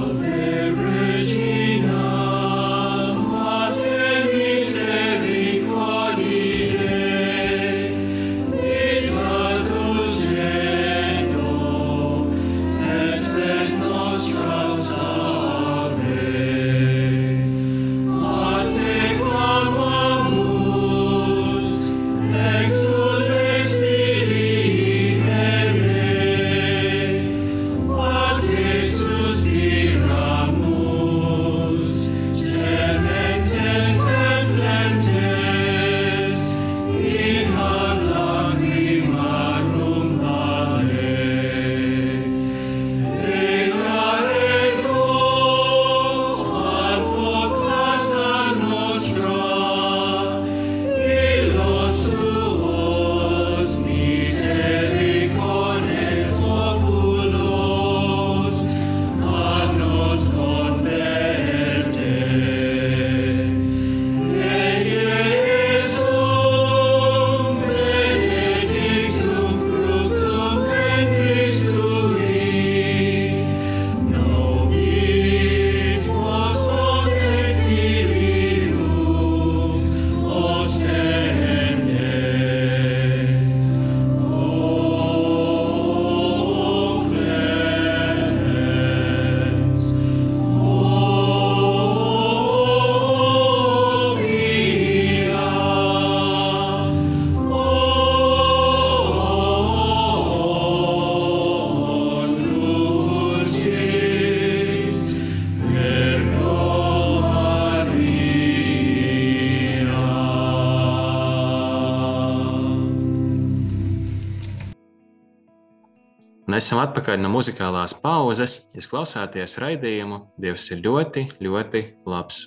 esam 116.56 116.80
atpakaļ 116.82 117.20
no 117.20 117.30
muzikālās 117.32 117.94
pauzes. 118.00 118.58
Jūs 118.76 118.88
klausāties 118.90 119.58
raidījumu 119.62 120.20
Dievs 120.40 120.70
ir 120.72 120.82
ļoti, 120.84 121.26
ļoti 121.44 121.82
labs. 122.08 122.46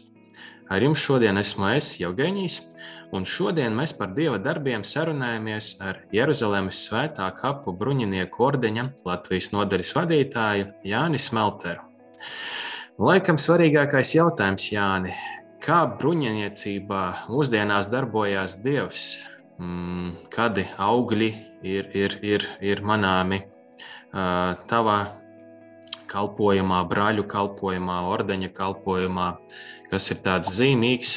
Ar 0.70 0.84
jums 0.86 1.02
šodien 1.02 1.38
esmu 1.42 1.72
es, 1.74 1.96
Jevgeņijs, 1.98 2.60
un 3.18 3.26
šodien 3.26 3.74
mēs 3.78 3.96
par 3.98 4.12
Dieva 4.14 4.38
darbiem 4.42 4.86
sarunājamies 4.86 5.72
ar 5.82 6.04
Jeruzalemes 6.14 6.84
svētā 6.86 7.26
kapu 7.38 7.74
bruņinieku 7.78 8.46
ordeņa 8.46 8.86
Latvijas 9.08 9.50
nodaļas 9.56 9.94
vadītāju 9.98 10.72
Jāni 10.92 11.22
Smelteru. 11.22 11.86
Laikam 13.02 13.40
svarīgākais 13.42 14.14
jautājums, 14.18 14.70
Jāni, 14.74 15.14
kā 15.66 15.84
bruņiniecībā 16.00 17.04
mūsdienās 17.32 17.90
darbojās 17.90 18.60
Dievs? 18.62 19.06
Mm, 19.60 20.14
kādi 20.32 20.70
augļi 20.78 21.32
ir, 21.66 21.90
ir, 21.98 22.20
ir, 22.24 22.46
ir 22.62 22.86
manāmi 22.86 23.42
tavā 24.12 25.00
kalpošanā, 26.10 26.82
brāļu 26.90 27.26
kalpošanā, 27.30 28.00
ordeņa 28.10 28.50
kalpošanā, 28.56 29.30
kas 29.92 30.10
ir 30.14 30.22
tāds 30.26 30.54
zīmīgs, 30.58 31.14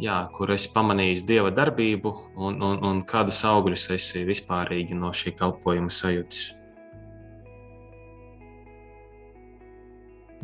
jā, 0.00 0.18
kur 0.36 0.52
es 0.52 0.66
pamanīju 0.72 1.24
dieva 1.28 1.52
darbību 1.54 2.12
un, 2.36 2.60
un, 2.60 2.84
un 2.84 3.02
kādus 3.08 3.42
augļus 3.48 3.88
esi 3.96 4.24
vispārīgi 4.28 4.96
no 4.96 5.12
šī 5.16 5.34
kalpošana 5.36 5.92
sajūtis. 5.92 6.52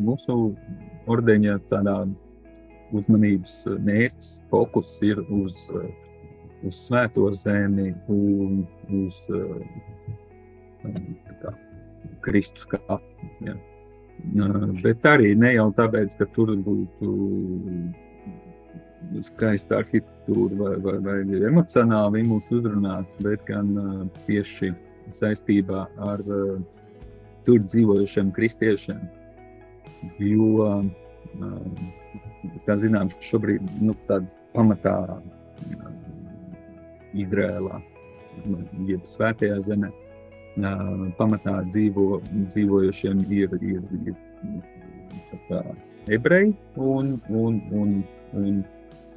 Mūsu 0.02 0.35
ordeņa 1.12 1.58
tādā 1.68 1.98
uzmanības 2.92 3.58
mērķis, 3.85 4.30
fokus 4.50 4.96
ir 5.04 5.20
uz 5.28 5.66
uz 6.62 6.78
svēto 6.87 7.26
zemi 7.35 7.90
un 8.11 8.62
uz 9.02 9.18
kā, 11.42 11.53
Kristus 12.25 12.66
kāpnes. 12.71 13.37
Ja. 13.47 13.57
Bet 14.85 15.07
arī 15.09 15.33
ne 15.38 15.55
jau 15.57 15.71
tāpēc, 15.75 16.14
ka 16.18 16.29
tur 16.35 16.55
būtu 16.62 17.12
skaista 19.27 19.81
arhitektūra 19.81 20.59
vai, 20.61 20.75
vai, 20.85 20.97
vai 21.03 21.40
emocionāli 21.49 22.23
mūs 22.29 22.51
uzrunāt, 22.55 23.09
bet 23.25 23.42
gan 23.49 23.73
tieši 24.29 24.71
saistībā 25.12 25.87
ar 26.11 26.23
tur 27.47 27.64
dzīvojušiem 27.66 28.31
kristiešiem. 28.37 29.03
Jo, 30.23 30.83
kā 32.66 32.79
zināms, 32.79 33.18
šobrīd 33.23 33.66
nu, 33.83 33.97
pamatā 34.55 34.97
Izrēlā, 37.12 37.83
jeb 38.88 39.03
Svētajā 39.07 39.59
zemē, 39.66 39.90
pamatā 41.17 41.62
dzīvo, 41.69 42.21
dzīvojušiem 42.53 43.25
ir, 43.33 43.57
ir, 43.62 43.83
ir 44.05 44.15
kā, 45.49 45.62
ebreji 46.12 46.55
un, 46.77 47.17
un, 47.29 47.61
un, 47.73 48.05
un 48.37 48.62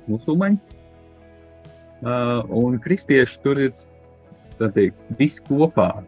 musulmaņi. 0.08 0.60
Un 2.56 2.80
kristieši 2.84 3.39
tur 3.43 3.60
ir 3.60 3.74
teikt, 4.60 5.00
visi 5.19 5.43
kopā. 5.48 6.04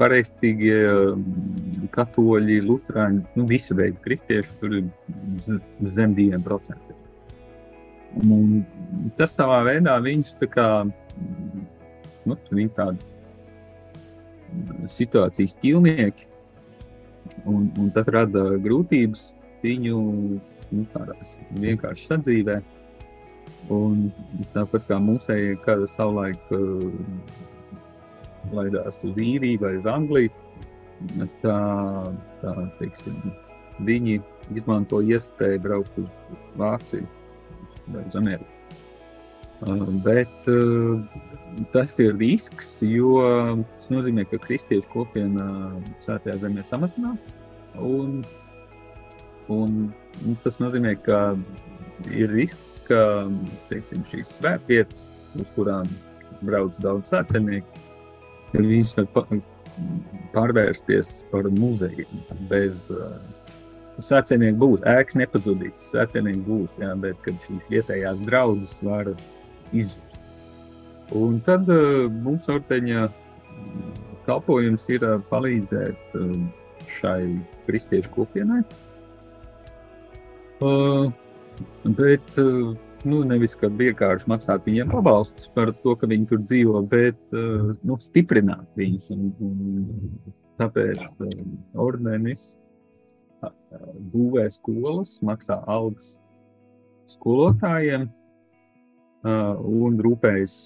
Pareizcīgie 0.00 0.78
katoļi, 1.94 2.56
luterāņi, 2.64 3.20
nu, 3.36 3.44
visu 3.46 3.76
veidu 3.78 4.00
kristieši 4.02 4.56
tur 4.58 4.78
ir 4.80 4.88
zem 5.86 6.16
diviem 6.16 6.42
procentiem. 6.42 6.96
Un 8.24 8.64
tas 9.20 9.36
savā 9.36 9.60
veidā 9.68 9.94
viņus 10.02 10.32
tā 10.40 10.48
kā, 10.50 10.66
nu, 12.24 12.38
viņi 12.50 12.72
tādas 12.74 13.14
situācijas 14.90 15.56
ķīlnieki, 15.62 16.26
un, 17.46 17.70
un 17.78 17.90
tas 17.94 18.08
rada 18.10 18.46
grūtības 18.62 19.30
viņu 19.62 20.00
nu, 20.70 20.86
vienkārši 21.60 22.08
sadzīvē. 22.08 22.60
Un 23.70 24.08
tāpat 24.54 24.86
kā 24.88 24.96
mūsēji, 25.02 25.58
kad 25.64 25.82
savulaik 25.90 26.52
uh, 26.56 26.86
laidās 28.56 29.02
uz 29.06 29.18
īriju 29.20 29.60
vai 29.62 29.74
uz 29.78 29.88
Angliju, 29.90 30.32
tā, 31.42 31.58
tā 32.40 32.54
teiksim, 32.80 33.18
viņi 33.86 34.20
izmanto 34.56 35.02
iespēju 35.04 35.62
braukt 35.66 36.00
uz 36.00 36.22
Vāciju 36.58 37.06
vai 37.90 38.06
uz 38.06 38.16
Ameriku. 38.18 38.56
Uh, 39.60 39.84
bet 40.00 40.48
uh, 40.48 41.02
tas 41.72 41.96
ir 42.02 42.16
risks, 42.18 42.78
jo 42.86 43.20
tas 43.72 43.88
nozīmē, 43.92 44.26
ka 44.30 44.40
kristiešu 44.42 44.90
kopiena 44.92 45.46
Svētajā 46.02 46.38
zemē 46.44 46.64
samazinās. 46.66 47.26
Un, 47.80 48.20
un, 49.52 49.76
un 50.24 50.38
tas 50.44 50.60
nozīmē, 50.62 50.96
ka 51.04 51.20
ir 52.08 52.32
risks, 52.32 52.76
ka 52.88 53.28
teiksim, 53.70 54.04
šīs 54.10 54.36
svētvietas, 54.38 55.08
uz 55.38 55.52
kurām 55.54 55.88
brauc 56.44 56.76
daudz 56.82 57.10
svētcenieku, 57.10 57.84
viņas 58.56 58.96
var 58.98 59.28
pārvērsties 60.34 61.12
par 61.30 61.48
muzejiem. 61.54 62.24
Bez 62.50 62.86
uh, 62.94 63.18
svētcenieku 64.00 64.58
būs, 64.60 64.86
ēkas 64.88 65.18
nepazudīs, 65.20 65.90
svētcenieku 65.90 66.44
būs, 66.46 66.78
jā, 66.82 66.94
bet 67.00 67.20
kad 67.24 67.38
šīs 67.46 67.68
vietējās 67.72 68.24
draudzes 68.26 68.80
var 68.86 69.12
izzust. 69.72 70.19
Un 71.16 71.40
tad 71.46 71.70
uh, 71.72 72.06
mūsu 72.10 72.54
ordeņa 72.58 73.08
kalpojums 74.28 74.84
ir 74.94 75.06
uh, 75.06 75.16
palīdzēt 75.30 76.14
uh, 76.18 76.36
šai 77.00 77.24
kristiešu 77.66 78.12
kopienai. 78.14 78.62
Bet 81.84 82.38
eh, 82.38 82.76
nu, 83.08 83.22
nevis 83.24 83.56
vienkārši 83.60 84.28
maksāt 84.28 84.66
viņiem 84.68 84.90
pabalstus 84.92 85.48
par 85.54 85.72
to, 85.82 85.94
ka 85.96 86.08
viņi 86.10 86.28
tur 86.28 86.42
dzīvo, 86.44 86.82
bet 86.88 87.36
eh, 87.36 87.70
nu, 87.80 87.96
stiprināt 88.00 88.68
viņus. 88.76 89.10
Un, 89.14 89.30
un 89.40 90.34
tāpēc 90.60 91.00
eh, 91.24 91.44
ordenis 91.80 92.54
būvē 94.12 94.44
skolas, 94.52 95.16
maksā 95.24 95.56
algas 95.64 96.18
skolotājiem 97.08 98.10
un 99.24 99.98
rūpējas 100.00 100.56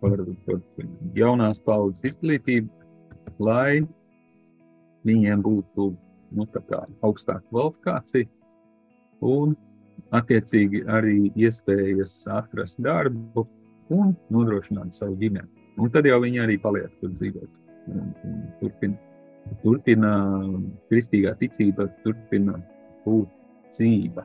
par, 0.00 0.22
par 0.46 0.60
jaunās 1.16 1.60
paudzes 1.64 2.12
izglītību, 2.12 2.70
lai 3.42 3.82
viņiem 5.04 5.42
būtu 5.42 5.90
nu, 6.34 6.46
augstāka 7.02 7.42
kvalifikācija 7.50 8.28
un 9.24 9.56
attiecīgi 10.14 10.84
arī 10.90 11.32
iespējas 11.34 12.24
atrast 12.30 12.80
darbu 12.82 13.46
un 13.94 14.14
nodrošināt 14.32 14.94
savu 14.94 15.16
ģimeni. 15.20 15.48
Un 15.80 15.90
tad 15.90 16.06
jau 16.06 16.20
viņi 16.22 16.42
arī 16.44 16.58
paliek 16.62 16.92
tur 17.00 17.10
dzīvot. 17.14 17.50
Turpina, 18.60 18.96
turpina 19.64 20.12
kristīgā 20.90 21.34
ticība, 21.40 21.88
turpina 22.04 22.60
būt 23.04 23.32
dzīva. 23.74 24.24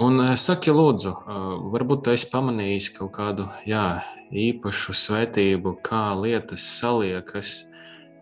Un 0.00 0.20
eh, 0.20 0.36
saki, 0.36 0.72
lūdzu, 0.72 1.12
eh, 1.12 1.40
varbūt 1.74 2.04
tu 2.04 2.14
esi 2.14 2.30
pamanījis 2.32 2.92
kaut 2.96 3.12
kādu 3.16 3.48
jā, 3.68 4.02
īpašu 4.32 4.94
svētību, 4.96 5.76
kā 5.84 6.12
lietas 6.16 6.64
saliekas 6.78 7.66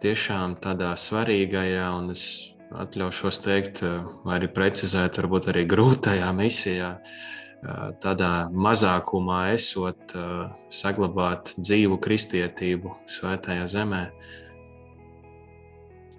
tiešām 0.02 0.56
tādā 0.62 0.94
svarīgajā, 0.98 1.87
un 1.98 2.11
es 2.14 2.24
atļaušos 2.70 3.40
teikt, 3.44 3.83
eh, 3.83 4.00
vai 4.24 4.38
arī 4.38 4.48
precizēt, 4.54 5.18
varbūt 5.20 5.50
arī 5.52 5.66
grūtajā 5.66 6.30
misijā, 6.35 6.98
eh, 6.98 7.92
tādā 8.00 8.50
mazākumā 8.52 9.54
esot, 9.54 10.14
eh, 10.14 10.50
saglabāt 10.70 11.54
dzīvu 11.59 11.98
kristietību 12.00 12.94
svētajā 13.06 13.66
zemē. 13.66 14.11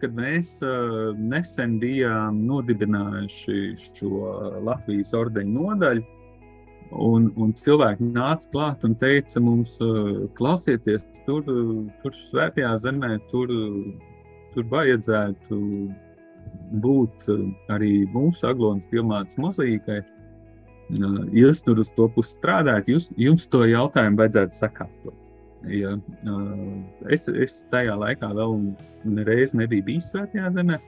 Kad 0.01 0.15
mēs 0.17 0.55
nesen 1.21 1.75
bijām 1.81 2.39
nodibinājuši 2.47 3.59
šo 3.99 4.33
Latvijas 4.65 5.13
ordeņu 5.17 5.53
nodaļu, 5.59 6.07
Un, 6.91 7.29
un 7.39 7.53
cilvēki 7.55 8.03
nāca 8.03 8.49
klāt 8.51 8.81
un 8.83 8.97
teica 8.99 9.39
mums, 9.39 9.77
klausieties, 10.35 11.05
tur, 11.23 11.45
tur 12.01 12.17
svētajā 12.17 12.73
zemē, 12.83 13.13
tur, 13.31 13.53
tur 14.51 14.67
vajadzētu 14.73 15.59
būt 16.83 17.27
eh, 17.29 17.45
arī 17.73 17.91
mūsu 18.11 18.47
aglonas 18.49 18.89
pilnāts 18.91 19.39
mozaīkai, 19.41 19.99
eh, 20.01 21.17
jūs 21.41 21.63
tur 21.65 21.81
uz 21.83 21.91
to 21.95 22.07
pusi 22.15 22.37
strādājat, 22.37 22.91
jums 23.17 23.47
to 23.51 23.65
jautājumu 23.69 24.23
vajadzētu 24.23 24.57
sakārtot. 24.57 25.20
Ja, 25.69 25.91
es, 27.13 27.27
es 27.29 27.59
tajā 27.69 27.93
laikā 27.99 28.31
vēl 28.33 28.55
nereiz 29.05 29.53
nebiju 29.53 29.85
bijis 29.91 30.09
svētajā 30.09 30.49
zemē, 30.55 30.79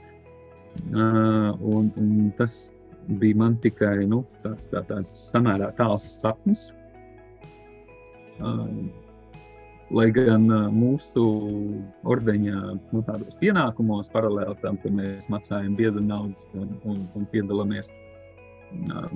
un, 0.93 1.91
un 1.93 2.31
tas 2.38 2.73
bija 3.07 3.38
man 3.38 3.57
tikai 3.62 4.07
nu, 4.09 4.23
tāds, 4.41 4.69
tā, 4.71 4.81
tāds 4.88 5.12
samērā 5.29 5.69
tāls 5.77 6.07
sapnis. 6.21 6.71
Lai 9.93 10.07
gan 10.15 10.47
mūsu 10.73 11.23
ordeņa 12.09 12.62
nu, 12.95 13.03
pienākumos, 13.43 14.09
paralēli 14.13 14.57
tam, 14.63 14.79
ka 14.81 14.89
mēs 14.89 15.29
maksājam 15.29 15.75
biedru 15.77 16.01
naudas 16.01 16.47
un, 16.57 16.73
un, 16.81 17.03
un 17.13 17.29
piedalāmies 17.29 17.93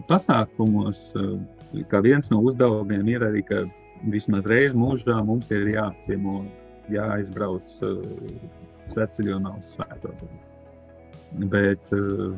pasākumos, 0.06 1.02
kā 1.90 2.02
viens 2.06 2.30
no 2.30 2.44
uzdevumiem 2.46 3.10
ir 3.16 3.26
arī, 3.26 3.42
ka 3.48 3.64
vismaz 4.04 4.48
reizi 4.50 4.78
mūžā 4.78 5.18
mums 5.26 5.52
ir 5.52 5.68
jāapciemo, 5.74 6.42
jāizbrauc 6.92 7.72
sveceļojumā 8.88 9.56
uz 9.58 9.72
svēto 9.76 10.14
zemi. 10.20 10.44
Bet 11.52 11.92
uh, 11.92 12.38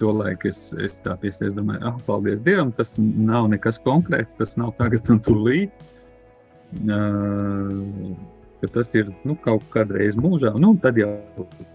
tolaik 0.00 0.46
es, 0.48 0.70
es 0.80 0.96
tā 1.04 1.18
piesēdu, 1.20 1.58
domāju, 1.58 1.82
ah, 1.90 1.98
paldies 2.06 2.40
Dievam, 2.44 2.70
tas 2.72 2.94
nav 2.98 3.50
nekas 3.52 3.76
konkrēts, 3.84 4.38
tas 4.38 4.56
nav 4.56 4.72
tagad 4.78 5.10
un 5.12 5.20
tūlīt 5.20 5.82
ka 8.62 8.68
tas 8.72 8.94
ir 8.94 9.10
nu, 9.26 9.34
kaut 9.42 9.64
kādreiz 9.74 10.16
mūžā, 10.16 10.54
nu, 10.62 10.72
tad 10.82 10.98
jau 11.00 11.10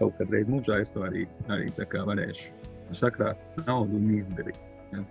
kaut 0.00 0.14
kādreiz 0.18 0.48
mūžā 0.50 0.80
es 0.82 0.90
to 0.94 1.04
arī, 1.04 1.26
arī 1.52 1.68
varēšu 1.76 2.96
sakrāt 2.96 3.36
naudu 3.66 3.98
un 3.98 4.14
izdarīt. 4.16 4.56
Ja. 4.94 5.04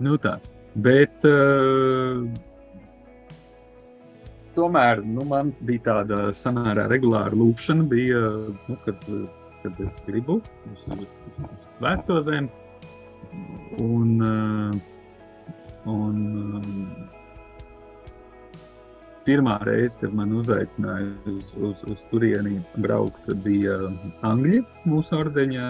Nu, 0.00 0.16
tāds. 0.16 0.48
Bet 0.74 1.24
uh, 1.28 2.24
tomēr 4.58 5.02
nu, 5.06 5.24
man 5.28 5.52
bija 5.64 5.84
tāda 5.92 6.22
samērā 6.34 6.88
regulāra 6.90 7.36
lūkšana, 7.38 7.86
bija, 7.90 8.22
nu, 8.68 8.78
kad, 8.86 9.04
kad 9.62 9.82
es 9.84 10.00
gribu 10.06 10.40
svēto 11.68 12.18
zemi. 12.26 12.50
Un, 13.78 14.14
uh, 14.24 14.72
un, 15.90 16.16
uh, 16.58 17.08
pirmā 19.28 19.58
reize, 19.68 19.98
kad 20.00 20.14
man 20.16 20.32
uzaicināja 20.38 21.10
uz, 21.28 21.52
uz, 21.60 21.82
uz 21.92 22.04
turieni 22.10 22.62
braukt, 22.80 23.28
bija 23.44 23.76
Angļi 24.26 24.62
mūsu 24.88 25.18
ordeņa, 25.18 25.66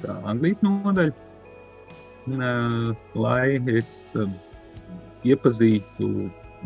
kā 0.00 0.16
Anglijas 0.32 0.62
nodaļa, 0.64 1.12
lai 3.18 3.58
es 3.76 3.90
iepazītu 5.28 6.08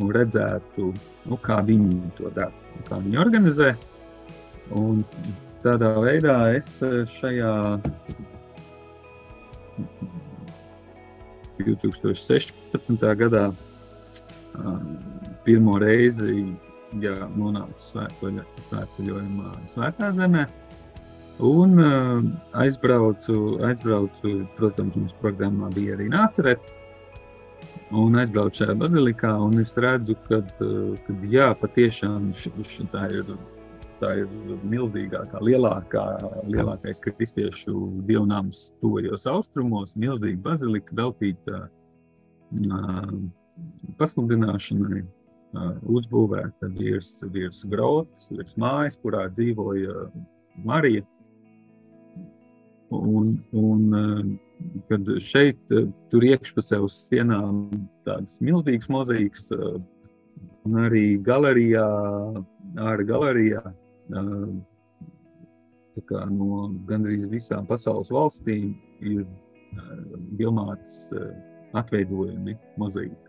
un 0.01 0.13
redzētu, 0.15 0.91
nu, 1.27 1.39
kā 1.43 1.61
viņi 1.67 2.13
to 2.19 2.31
dara, 2.37 2.53
kā 2.89 2.99
viņi 3.03 3.21
organizē. 3.23 3.73
Un 4.77 5.05
tādā 5.65 5.93
veidā 6.03 6.37
es 6.57 6.69
šajā 7.19 7.53
2016. 11.59 13.09
gadā 13.23 13.47
pirmo 15.45 15.79
reizi 15.79 16.45
ja, 17.01 17.17
nonācu 17.37 18.07
svētceļojumā 18.67 19.53
Svētā 19.71 20.13
zemē. 20.17 20.47
Un 21.47 21.77
uh, 21.77 22.23
aizbraucu, 22.57 23.59
aizbraucu, 23.69 24.47
protams, 24.57 24.95
mums 24.97 25.17
programmā 25.21 25.69
bija 25.75 25.93
arī 25.99 26.07
nācerēt. 26.09 26.63
Un 27.95 28.17
aizbraucu 28.19 28.65
šajā 28.65 28.75
bazilikā, 28.81 29.29
un 29.39 29.61
es 29.63 29.77
redzu, 29.79 30.17
ka, 30.27 30.41
jā, 31.31 31.53
patiešām 31.61 32.33
š, 32.35 32.51
š, 32.65 32.87
tā 32.91 33.05
ir, 33.15 33.29
tā 34.01 34.11
ir 34.25 34.33
milzīgākā, 34.67 35.39
lielākā, 35.47 36.07
lielākais 36.51 36.99
kristiešu 37.05 37.77
dievnams 38.09 38.73
tuvajos 38.83 39.29
austrumos, 39.31 39.95
milzīga 40.03 40.43
bazilika 40.49 40.99
veltīta 40.99 41.61
uh, 41.69 43.13
pasludināšanai, 44.01 45.05
uzbūvēta 45.87 46.69
virs, 46.75 47.21
virs 47.33 47.63
grotas, 47.71 48.27
virs 48.35 48.59
mājas, 48.61 48.99
kurā 49.01 49.29
dzīvoja 49.31 50.09
Marija. 50.67 51.07
Un, 52.91 53.33
un, 53.55 53.87
kad 54.91 55.11
šeit 55.23 55.61
tur 56.11 56.27
iekšpusē 56.27 56.79
uz 56.85 56.95
sienām 57.07 57.67
tādas 58.07 58.39
milzīgas 58.45 58.89
mozaīkas, 58.93 59.51
un 60.67 60.79
arī 60.87 61.19
galerijā, 61.23 61.87
ārā 62.77 63.05
galerijā, 63.09 63.63
no 66.31 66.61
gandrīz 66.89 67.29
visām 67.33 67.69
pasaules 67.69 68.13
valstīm 68.13 68.75
ir 69.01 69.25
Gilmātas 70.39 71.13
atveidojumi 71.77 72.57
mozaīka. 72.81 73.27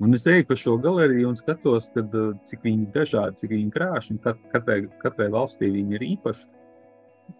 Un 0.00 0.12
es 0.12 0.26
eju 0.28 0.44
pa 0.44 0.56
šo 0.60 0.74
galeriju 0.76 1.30
un 1.30 1.36
skatos, 1.38 1.88
kad, 1.94 2.14
eh, 2.14 2.32
cik 2.44 2.64
viņi 2.64 2.90
dažādi, 2.92 3.36
cik 3.40 3.50
viņi 3.50 3.72
krāšņi, 3.72 4.18
kat, 4.22 4.42
katrai, 4.52 4.80
katrai 5.00 5.28
valstī 5.32 5.70
viņi 5.72 5.96
ir 5.96 6.04
īpaši. 6.16 6.44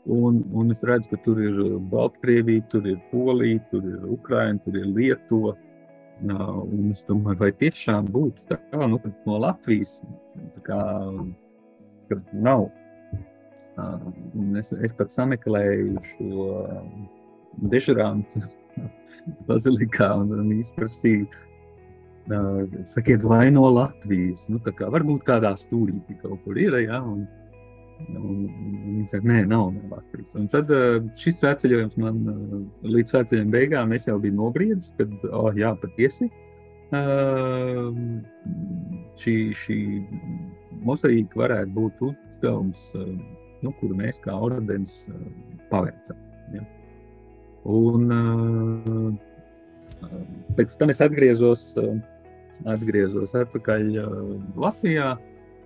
Un, 0.06 0.44
un 0.54 0.70
es 0.70 0.84
redzu, 0.86 1.10
ka 1.10 1.18
tur 1.24 1.40
ir 1.42 1.56
Baltkrievija, 1.90 2.62
tur 2.70 2.86
ir 2.86 2.98
Polija, 3.10 3.58
tur 3.72 3.86
ir 3.90 4.04
Ukraina, 4.06 4.60
tur 4.62 4.78
ir 4.78 4.86
Lietuva. 4.86 5.56
Un 6.22 6.92
es 6.92 7.02
domāju, 7.08 7.40
vai 7.42 7.50
tiešām 7.52 8.06
būtu 8.14 8.46
tā, 8.48 8.58
kā, 8.70 8.86
nu, 8.88 9.00
no 9.26 9.38
Latvijas, 9.42 9.98
kā, 10.64 10.78
nav. 12.32 12.68
Un 13.76 14.54
es, 14.60 14.70
es 14.72 14.94
pat 14.96 15.10
sameklēju 15.12 15.98
šo 16.12 16.46
dežurantu 17.72 18.44
bazilikā 19.48 20.12
un, 20.22 20.52
izprasīju, 20.56 21.26
sakiet, 22.88 23.26
vai 23.26 23.50
no 23.50 23.66
Latvijas. 23.74 24.46
Nu, 24.52 24.62
kā, 24.62 24.88
varbūt 24.92 25.26
kādā 25.26 25.52
stūrītī 25.58 26.18
kaut 26.22 26.42
kur 26.46 26.62
ir. 26.62 26.78
Ja, 26.86 27.02
un, 27.02 27.26
un, 28.04 28.40
un 28.46 28.74
viņi 28.84 29.10
saka, 29.10 29.28
nē, 29.30 29.42
nav 29.50 29.70
Latvijas. 29.90 30.34
Un 30.38 30.48
tad 30.52 30.70
šis 31.20 31.42
veceļojums 31.44 31.98
man 32.02 32.18
līdz 32.86 33.14
veceļiem 33.18 33.52
beigām 33.54 33.94
es 33.96 34.08
jau 34.08 34.18
biju 34.22 34.38
nobriedzis, 34.40 34.94
kad, 34.98 35.12
oh, 35.30 35.50
jā, 35.56 35.72
patiesi. 35.82 36.28
Šī, 39.20 39.36
šī 39.58 39.78
mozaīka 40.86 41.40
varētu 41.42 41.72
būt 41.74 42.04
uzdevums, 42.10 42.82
nu, 43.64 43.72
kuru 43.80 43.98
mēs 43.98 44.20
kā 44.22 44.36
ordenis 44.48 45.06
paveicam. 45.72 46.20
Ja. 46.54 46.62
Un, 47.66 49.18
pēc 50.54 50.76
tam 50.78 50.92
es 50.92 51.02
atgriezos 51.02 51.72
uh, 51.82 51.96
atgriezos 52.64 53.34
atpakaļ 53.36 53.88
Latvijā, 54.56 55.14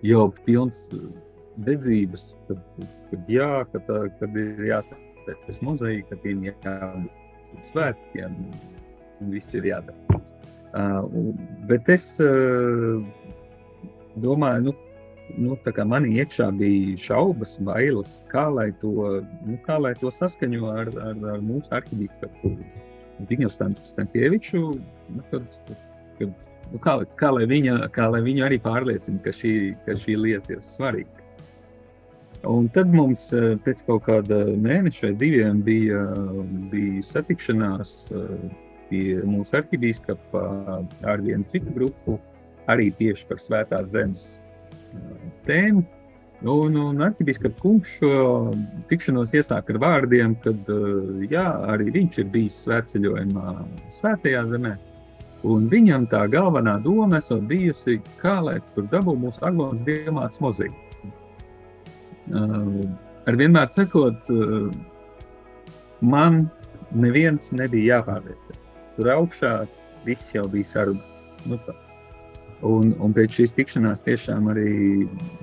jau 0.07 0.29
pilns 0.47 0.89
dedzības, 1.67 2.27
kad, 2.49 2.61
kad, 3.11 3.31
jā, 3.31 3.53
kad, 3.73 3.91
kad 4.21 4.37
ir 4.41 4.67
jātaisa 4.71 5.67
mozaīka, 5.67 6.15
ka 6.15 6.21
tiem 6.25 6.45
jābūt 6.49 7.71
svētkiem, 7.71 8.37
un 9.21 9.33
viss 9.35 9.57
ir 9.59 9.69
jādara. 9.73 10.21
Uh, 10.71 11.33
bet 11.67 11.89
es 11.91 12.13
uh, 12.23 13.03
domāju, 14.23 14.71
nu, 14.71 14.75
nu, 15.39 15.59
manī 15.91 16.15
iekšā 16.23 16.51
bija 16.59 16.97
šaubas, 17.09 17.57
bailes, 17.67 18.21
kā 18.31 18.47
lai 18.55 18.71
to, 18.83 18.93
nu, 19.47 19.59
kā 19.67 19.81
lai 19.83 19.97
to 19.99 20.13
saskaņo 20.15 20.71
ar, 20.71 20.93
ar, 21.11 21.27
ar 21.35 21.43
mūsu 21.45 21.75
arhibīskapu 21.75 22.55
Viņu 23.29 23.51
Stankieviču. 23.51 24.61
Nu, 25.13 25.23
tad, 25.29 25.45
kad, 26.19 26.47
nu, 26.73 26.79
kā, 26.81 26.95
kā, 27.21 27.33
lai 27.37 27.47
viņa, 27.51 27.77
kā 27.93 28.09
lai 28.13 28.23
viņa 28.25 28.47
arī 28.47 28.61
pārliecina, 28.63 29.21
ka 29.25 29.35
šī, 29.35 29.55
ka 29.85 29.97
šī 29.99 30.17
lieta 30.21 30.57
ir 30.57 30.63
svarīga. 30.65 31.20
Un 32.49 32.71
tad 32.73 32.89
mums 32.89 33.27
eh, 33.37 33.53
pēc 33.61 33.83
kaut 33.85 34.07
kāda 34.07 34.39
mēneša 34.57 35.13
diviem 35.21 35.61
bija, 35.65 36.01
bija 36.73 37.03
satikšanās 37.05 37.93
eh, 38.17 38.31
pie 38.89 39.21
mūsu 39.29 39.59
arhibīskapa 39.59 40.45
ar 41.05 41.21
vienu 41.21 41.45
citu 41.51 41.75
grupu, 41.77 42.17
arī 42.71 42.89
tieši 42.97 43.29
par 43.29 43.43
svētās 43.45 43.93
zemes 43.93 44.25
eh, 44.39 45.33
tēmu. 45.49 45.85
Un, 46.41 46.79
un 46.81 47.05
arhibīskaps 47.05 47.61
kungs 47.61 47.99
šo 47.99 48.55
tikšanos 48.89 49.35
iesāk 49.37 49.75
ar 49.75 49.79
vārdiem, 49.83 50.39
ka 50.41 50.55
jā, 51.29 51.45
arī 51.69 51.91
viņš 51.99 52.23
ir 52.23 52.31
bijis 52.33 52.63
svētceļojumā 52.65 53.59
svētajā 53.93 54.47
zemē. 54.49 54.79
Un 55.45 55.69
viņam 55.69 56.09
tā 56.09 56.25
galvenā 56.33 56.79
doma 56.81 57.21
esot 57.21 57.45
bijusi, 57.49 57.99
kā 58.25 58.39
lai 58.45 58.57
tur 58.73 58.89
dabū 58.89 59.13
mūsu 59.21 59.45
Aglons 59.45 59.85
diamāts 59.85 60.41
mozīku. 60.41 60.90
Uh, 62.31 62.87
ar 63.27 63.39
vienmēr 63.39 63.71
sakot, 63.75 64.31
uh, 64.31 64.71
man 66.01 66.45
neviens 66.95 67.53
nebija 67.57 67.99
jāpārliecina. 67.99 68.59
Tur 68.97 69.11
augšā 69.17 69.55
viss 70.07 70.35
jau 70.35 70.47
bija 70.51 70.69
sarunāts. 70.69 71.29
Nu, 71.49 71.57
tāds. 71.65 71.95
un, 72.69 72.93
un 73.01 73.15
pēc 73.17 73.39
šīs 73.39 73.55
tikšanās 73.57 74.03
tiešām 74.05 74.51
arī 74.53 74.73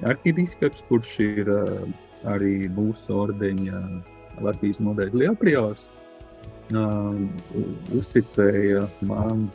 arhibīskaps, 0.05 0.83
kurš 0.89 1.13
ir 1.25 1.49
uh, 1.49 1.87
arī 2.29 2.69
mūsu 2.73 3.15
ordeņa 3.17 3.81
Latvijas 4.45 4.79
modeļa 4.85 5.23
lielpriors, 5.23 5.87
uh, 6.77 7.17
uzticēja 7.97 8.85
man 9.09 9.47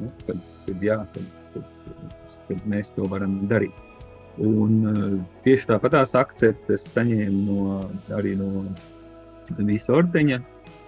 nu, 0.00 0.10
kad, 0.26 0.40
kad, 0.66 0.84
jā, 0.84 0.98
kad, 1.14 1.30
kad, 1.52 1.88
kad 2.48 2.68
mēs 2.68 2.94
to 2.96 3.06
varam 3.12 3.42
darīt. 3.50 3.76
Un, 4.40 4.76
uh, 4.88 5.16
tieši 5.44 5.68
tāpatās 5.68 6.14
akceptes 6.16 6.86
saņēmu 6.94 7.42
no, 7.44 7.80
arī 8.16 8.32
no 8.38 8.64
visa 9.58 9.92
ordeņa, 9.98 10.38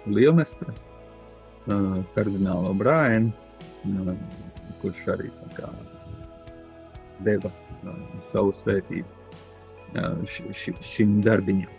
lielmestra, 0.09 0.73
uh, 0.73 1.99
kardināla 2.15 2.73
Brāna, 2.79 3.29
uh, 3.85 4.15
kurš 4.81 5.03
arī 5.13 5.29
kā, 5.53 5.69
deva 7.27 7.51
uh, 7.51 8.01
savu 8.25 8.55
svētību 8.55 9.05
uh, 9.05 10.25
š, 10.25 10.49
š, 10.49 10.75
šim 10.81 11.19
darbiņam. 11.25 11.71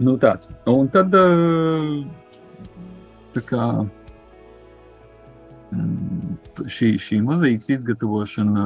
Nu, 0.00 0.16
tāds. 0.18 0.48
Un 0.66 0.88
tad 0.90 1.14
uh, 1.14 2.02
tā 3.36 3.46
kā 3.46 3.64
Mm, 5.70 6.34
šī, 6.66 6.96
šī 6.98 7.20
mozaīkas 7.22 7.68
izgatavošana, 7.76 8.64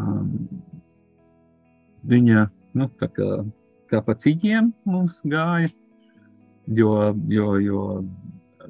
um, 0.00 0.30
viņa 2.06 2.46
nu, 2.76 2.88
kā, 3.00 3.08
kā 3.90 4.02
pa 4.04 4.14
ciņiem 4.14 4.70
mums 4.88 5.22
gāja, 5.26 5.70
jo, 6.66 6.92
jo, 7.32 7.48
jo 7.62 7.82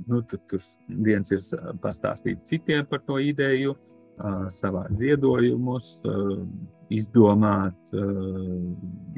nu, 0.07 0.23
tur, 0.23 0.41
tur 0.51 0.63
viens 0.89 1.33
ir 1.35 1.45
pastāstīt 1.83 2.47
citiem 2.49 2.87
par 2.89 3.03
to 3.07 3.19
ideju, 3.23 3.75
uh, 3.77 4.47
savā 4.53 4.87
dziedojumus, 4.93 5.91
uh, 6.09 6.39
izdomāt, 6.93 7.95
uh, 7.97 8.57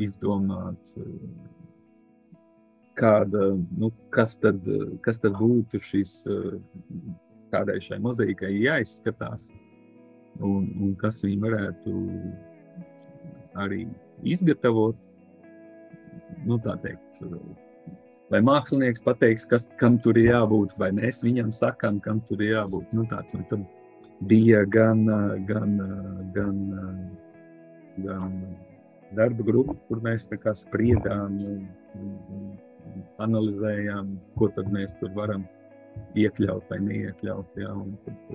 izdomāt 0.00 0.96
kāda, 2.98 3.52
nu, 3.78 3.92
kas, 4.10 4.34
tad, 4.42 4.64
kas 5.04 5.20
tad 5.22 5.36
būtu 5.38 5.78
šis 5.78 6.14
kādai 7.52 7.78
šai 7.82 7.98
mozaīkai 8.02 8.50
jāizskatās. 8.56 9.48
Un, 10.44 10.68
un 10.82 10.94
kas 11.00 11.22
viņu 11.24 11.44
varētu 11.44 11.94
arī 13.58 13.86
izgatavot. 14.22 14.98
Nu, 16.46 16.58
tā 16.62 16.74
teikt, 16.82 17.22
vai 18.30 18.40
mākslinieks 18.44 19.02
pateiks, 19.04 19.46
kas, 19.48 19.66
kam 19.80 19.96
tur 20.02 20.18
ir 20.20 20.30
jābūt, 20.32 20.76
vai 20.80 20.90
mēs 20.94 21.22
viņam 21.24 21.50
sakām, 21.54 21.98
kam 22.04 22.20
tur 22.28 22.42
ir 22.44 22.54
jābūt. 22.56 22.92
Nu, 22.96 23.06
tāds, 23.10 23.34
un 23.38 23.46
tad 23.50 23.64
bija 24.28 24.64
gan, 24.68 25.04
gan, 25.48 25.74
gan, 26.34 26.62
gan 28.04 28.38
darba 29.16 29.46
grupa, 29.46 29.76
kur 29.88 30.02
mēs 30.04 30.28
spriedām, 30.60 31.38
analizējām, 33.22 34.16
ko 34.38 34.50
tad 34.54 34.70
mēs 34.72 34.94
tur 35.00 35.12
varam 35.16 35.46
iekļaut 36.18 36.68
vai 36.70 36.78
neiekļaut. 36.84 37.58
Jā, 37.58 37.74
tad, 38.04 38.34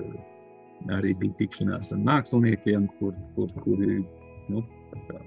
arī 0.91 1.13
bija 1.19 1.37
tikšanās 1.39 1.93
ar 1.95 2.01
māksliniekiem, 2.03 2.87
kur, 2.99 3.13
kur, 3.35 3.49
kuri 3.63 4.01
nu, 4.51 4.63
kā, 5.07 5.19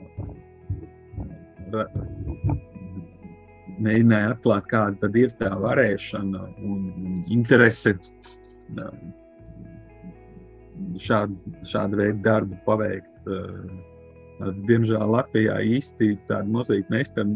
mēģināja 3.82 4.32
atklāt, 4.34 4.68
kāda 4.70 5.10
ir 5.20 5.34
tā 5.40 5.50
varēšana 5.60 6.44
un 6.64 6.86
interese 7.32 7.96
šādu, 11.02 11.56
šādu 11.66 12.00
veidu 12.00 12.22
darbu 12.24 12.58
paveikt. 12.66 13.12
Diemžēl 14.68 15.04
Latvijā 15.08 15.58
īsti 15.64 16.12
tāda 16.28 16.48
mozaīka 16.52 16.92
meistara. 16.92 17.30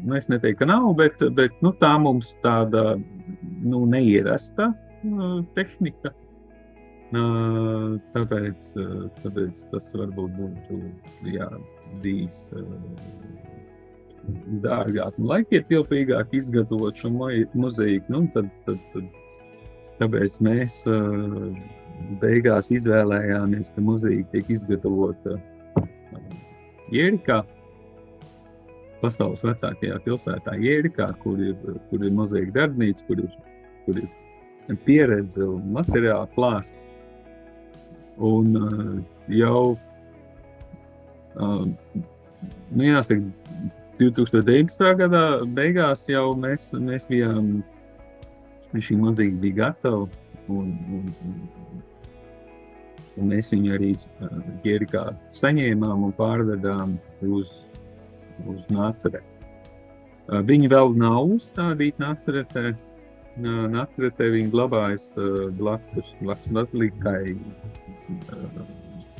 Nu, 0.00 0.16
es 0.16 0.26
neteiktu, 0.32 0.62
ka 0.62 0.66
nav, 0.66 0.88
bet, 0.98 1.20
bet 1.36 1.54
nu, 1.62 1.70
tā 1.78 1.92
mums 2.02 2.32
tāda 2.42 2.96
nu, 3.62 3.84
neierasta 3.86 4.72
tehnika. 5.56 6.12
Tāpēc, 7.10 8.68
tāpēc 9.22 9.62
tas 9.72 9.88
varbūt 9.98 10.36
būtu 10.36 10.80
jā, 11.32 11.48
bijis 12.04 12.36
dārgāk 14.62 15.16
un 15.18 15.26
laikietilpīgāk 15.32 16.36
izgatavot 16.38 16.96
šo 16.96 17.10
muzeju. 17.10 18.04
Nu, 18.12 18.22
tad, 18.34 18.50
tad, 18.66 18.78
tad, 18.94 19.08
tāpēc 19.98 20.38
mēs 20.46 20.82
beigās 22.22 22.70
izvēlējāmies, 22.76 23.72
ka 23.74 23.84
muzeja 23.84 24.26
tiek 24.32 24.52
izgatavota 24.54 25.40
Jērikā, 26.90 27.42
pasaules 29.02 29.44
vecākajā 29.46 29.98
pilsētā 30.06 30.56
Jērikā, 30.58 31.10
kur 31.22 31.38
ir, 31.42 31.58
kur 31.90 32.06
ir 32.06 32.14
muzeja 32.14 32.50
darbnīca, 32.54 33.06
kur 33.06 33.22
ir, 33.22 33.36
kur 33.84 34.00
ir 34.02 34.08
pieredze 34.84 35.42
un 35.46 35.72
materiāla 35.76 36.28
klāsts. 36.34 36.86
Un 38.20 38.56
uh, 38.58 38.96
jau, 39.32 39.78
uh, 41.40 41.64
nu 42.70 42.84
jāsaka, 42.84 43.22
2019. 44.00 44.84
gadā 44.96 45.24
beigās 45.56 46.06
jau 46.08 46.30
mēs, 46.38 46.70
mēs 46.80 47.08
bijām, 47.10 47.58
šī 48.72 48.96
mūzika 49.00 49.40
bija 49.42 49.58
gatava. 49.64 50.06
Un, 50.50 50.70
un, 50.96 51.10
un 53.20 53.28
mēs 53.30 53.52
viņu 53.52 53.74
arī 53.76 53.90
Gerikā 54.64 55.04
saņēmām 55.30 56.08
un 56.08 56.14
pārvedām 56.16 56.96
uz, 57.28 57.70
uz 58.48 58.64
Nācerē. 58.72 59.20
Viņi 60.48 60.70
vēl 60.70 60.94
nav 60.98 61.34
uzstādīti 61.36 62.02
Nāceretē. 62.02 62.72
Nāceretē 63.38 64.26
viņi 64.34 64.50
glabājas 64.50 65.12
blakus, 65.56 66.16
blakus 66.20 66.50
Latlikai 66.52 67.36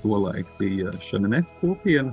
tolaik 0.03 0.47
bija 0.59 0.91
Šemenef 1.01 1.53
kopiena 1.61 2.13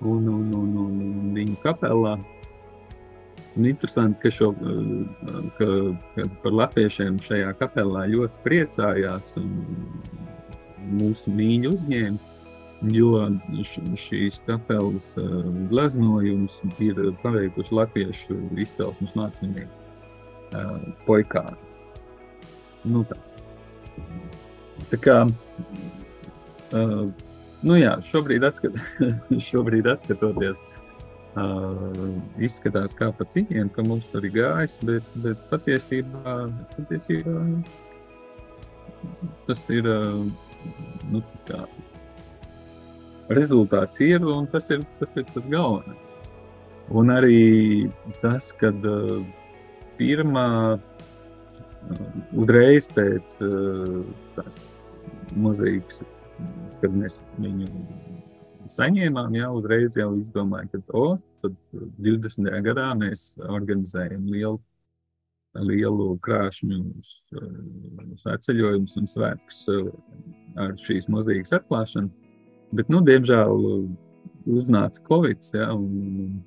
un, 0.00 0.28
un, 0.28 0.54
un, 0.54 0.76
un, 0.76 1.00
un 1.00 1.34
viņa 1.34 1.56
kapelā. 1.62 2.18
Un 3.54 3.66
interesanti, 3.70 4.18
ka, 4.20 4.30
šo, 4.34 4.50
ka, 5.56 5.66
ka 6.16 6.26
par 6.42 6.56
latviešiem 6.58 7.20
šajā 7.22 7.52
kapelā 7.60 8.08
ļoti 8.10 8.42
priecājās 8.44 9.36
un 9.38 9.52
mūsu 10.98 11.30
mīļi 11.32 11.70
uzņēma, 11.70 12.32
jo 12.92 13.22
šīs 13.96 14.42
kapelas 14.48 15.12
gleznojums 15.70 16.58
ir 16.82 16.98
paveikuši 17.22 17.78
latviešu 17.78 18.40
izcelsmes 18.66 19.14
mākslinieki 19.16 19.83
poikāri. 21.06 21.56
Nu, 22.84 23.04
tāds. 23.08 23.36
Tā 24.90 24.98
kā, 25.00 25.18
uh, 26.76 27.04
nu 27.64 27.76
jā, 27.78 27.94
šobrīd, 28.04 28.44
atskat, 28.44 28.76
šobrīd 29.48 29.88
atskatoties, 29.88 30.60
uh, 31.40 32.02
izskatās 32.36 32.96
kā 32.98 33.08
pa 33.16 33.26
ciņiem, 33.30 33.70
ka 33.74 33.86
mums 33.86 34.10
tur 34.12 34.26
ir 34.26 34.34
gājis, 34.36 34.76
bet, 34.84 35.08
bet 35.24 35.40
patiesībā, 35.52 36.36
patiesībā 36.74 37.38
tas 39.48 39.64
ir, 39.72 39.88
uh, 39.88 40.26
nu, 41.12 41.22
kā, 41.48 41.62
rezultāts 43.32 44.02
ir, 44.04 44.24
un 44.28 44.50
tas 44.52 44.68
ir 44.74 44.84
tas, 45.00 45.16
ir 45.16 45.24
tas 45.32 45.48
galvenais. 45.48 46.18
Un 46.92 47.08
arī 47.08 47.88
tas, 48.20 48.50
kad 48.60 48.76
uh, 48.84 49.24
pirmā 49.98 50.48
uzreiz 52.34 52.88
pēc 52.94 53.38
tās 54.36 54.60
mozaīkas, 55.36 56.02
kad 56.80 56.94
mēs 56.96 57.20
viņu 57.38 57.68
saņēmām, 58.70 59.34
jau 59.36 59.50
uzreiz 59.58 59.98
jau 59.98 60.12
izdomājām, 60.18 60.70
ka 60.72 60.96
o, 60.96 61.06
tad 61.44 61.56
20. 62.00 62.48
gadā 62.64 62.86
mēs 62.98 63.34
organizējam 63.44 64.24
lielu, 64.32 64.58
lielu 65.60 66.08
krāšņu 66.24 66.80
ceļojumus 68.46 68.96
un 69.00 69.10
svētkus 69.10 69.60
ar 70.58 70.74
šīs 70.80 71.10
mozaīkas 71.12 71.54
atklāšanu. 71.60 72.10
Bet, 72.74 72.88
nu, 72.90 73.04
diemžēl, 73.06 73.52
uznāca 74.50 75.04
Covid, 75.06 75.44
ja, 75.54 75.68
un, 75.76 76.40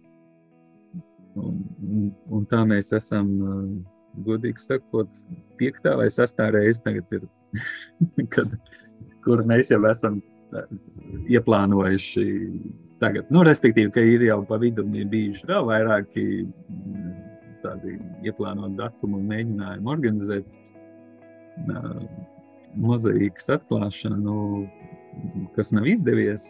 un, 1.38 1.62
un, 1.84 2.10
un 2.38 2.45
tā 2.50 2.63
mēs 2.67 2.91
esam 2.97 3.30
godīgi 4.26 4.62
sakot, 4.62 5.10
piektā 5.60 5.95
vai 6.00 6.08
sastā 6.13 6.50
reize 6.54 6.82
ir, 6.93 7.28
kad, 8.34 8.54
kur 9.26 9.43
mēs 9.47 9.71
jau 9.73 9.82
esam 9.89 10.21
ieplānojuši 11.28 12.28
tagad. 13.02 13.28
Nu, 13.34 13.43
respektīvi, 13.45 13.91
ka 13.93 14.04
ir 14.04 14.26
jau 14.30 14.41
pa 14.47 14.60
vidu 14.62 14.86
bijuši 14.88 15.50
vēl 15.50 15.67
vairāki 15.67 16.23
tādi 17.63 17.97
ieplānoti 18.26 18.78
datumi 18.80 19.19
un 19.19 19.28
mēģinājumi 19.32 19.91
organizēt 19.91 20.47
mozaīkas 22.78 23.50
atklāšanu, 23.58 24.38
kas 25.58 25.73
nav 25.76 25.89
izdevies. 25.89 26.47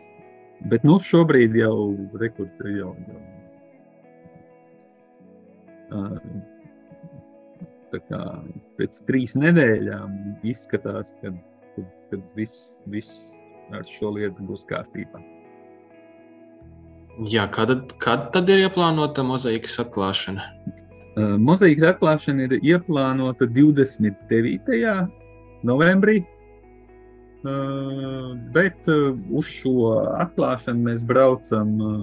Bet 0.67 0.85
nu, 0.87 0.97
šobrīd 1.01 1.55
jau 1.57 1.93
rekurbi 2.17 2.79
jau, 2.79 2.93
jau 3.07 3.36
kā, 8.07 8.23
pēc 8.79 9.01
trīs 9.07 9.37
nedēļām 9.39 10.17
izskatās, 10.47 11.13
ka 11.21 11.31
kad, 11.77 11.85
kad 12.09 12.19
viss, 12.35 12.83
viss 12.85 13.43
ar 13.71 13.85
šo 13.85 14.11
lietu 14.17 14.45
būs 14.47 14.65
kārtībā. 14.69 15.21
Jā, 17.27 17.47
kad, 17.53 17.69
kad 18.01 18.29
tad 18.33 18.49
ir 18.53 18.67
ieplānota 18.67 19.25
mozaīkas 19.25 19.79
atklāšana? 19.85 20.43
Uh, 21.17 21.35
mozaīkas 21.41 21.95
atklāšana 21.95 22.45
ir 22.45 22.53
ieplānota 22.61 23.47
29. 23.49 25.09
novembrī. 25.65 26.21
Uh, 27.47 28.33
bet 28.53 28.89
uh, 28.91 29.17
uz 29.37 29.45
šo 29.49 29.73
atklāšanu 30.17 30.89
mēs 30.89 31.01
braucam 31.05 31.69
uh, 31.81 32.01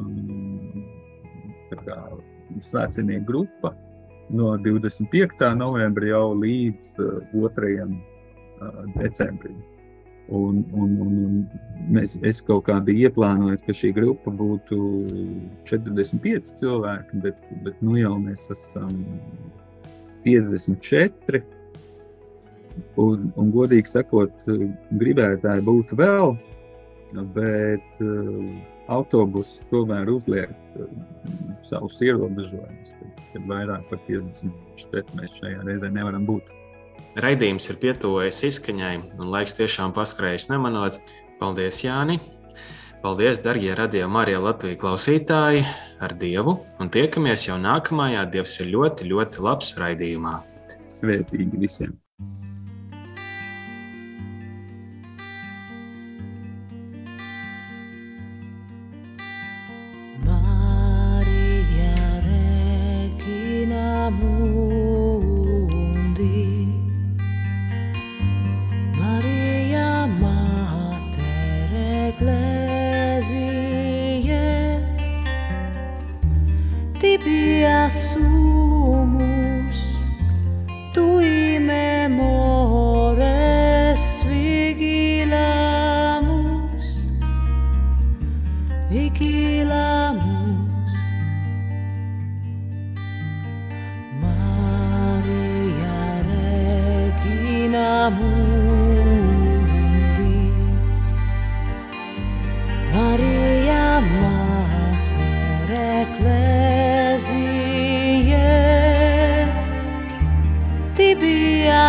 svētcenieku 2.62 3.26
grupa 3.26 3.74
no 4.30 4.54
25. 4.56 5.42
novembra 5.58 6.08
jau 6.14 6.32
līdz 6.38 6.96
uh, 7.02 7.22
2. 7.34 7.76
Uh, 7.84 8.84
decembrim. 8.96 9.62
Un, 10.28 10.62
un, 10.72 10.92
un, 11.04 11.16
un 11.20 11.90
mēs, 11.92 12.14
es 12.24 12.38
kaut 12.40 12.64
kā 12.70 12.78
biju 12.80 13.10
ieplānojis, 13.10 13.64
ka 13.66 13.74
šī 13.76 13.90
grupa 13.92 14.32
būtu 14.32 14.78
45 15.68 16.54
cilvēki, 16.62 17.20
bet, 17.26 17.42
bet 17.66 17.82
nu 17.84 17.98
jau 17.98 18.14
mēs 18.22 18.46
esam 18.54 18.94
54. 20.24 21.42
Un, 22.98 23.28
un 23.36 23.52
godīgi 23.54 23.86
sakot, 23.86 24.48
gribētāji 24.96 25.66
būtu 25.68 26.00
vēl, 26.00 26.32
bet 27.36 28.00
uh, 28.00 28.48
autobuss 28.92 29.62
tomēr 29.70 30.10
uzliek 30.12 30.50
uh, 30.50 30.88
savus 31.62 32.00
ierobežojumus 32.04 32.94
kad 33.34 33.48
vairāk 33.50 33.88
par 33.90 34.02
54 34.06 35.18
mēs 35.18 35.34
šajā 35.40 35.64
reizē 35.66 35.90
nevaram 35.92 36.26
būt. 36.28 36.52
raidījums 37.18 37.66
ir 37.70 37.80
pietuvojies 37.82 38.42
izskaņai 38.50 38.94
un 39.18 39.32
laiks 39.34 39.58
tiešām 39.58 39.94
paskrējis 39.96 40.48
nemanot. 40.52 41.00
Paldies, 41.40 41.82
Jāni! 41.82 42.20
Paldies, 43.02 43.40
darbie 43.44 43.74
radījumi, 43.76 44.16
arī 44.22 44.38
Latvijas 44.40 44.80
klausītāji, 44.80 45.66
ar 46.00 46.14
Dievu! 46.20 46.56
Un 46.80 46.92
tiekamies 46.94 47.48
jau 47.50 47.58
nākamajā 47.60 48.24
Dievs 48.32 48.56
ir 48.62 48.70
ļoti, 48.72 49.10
ļoti 49.10 49.44
labs 49.44 49.74
raidījumā. 49.82 50.38
Svētīgi 50.88 51.60
visiem! 51.66 51.98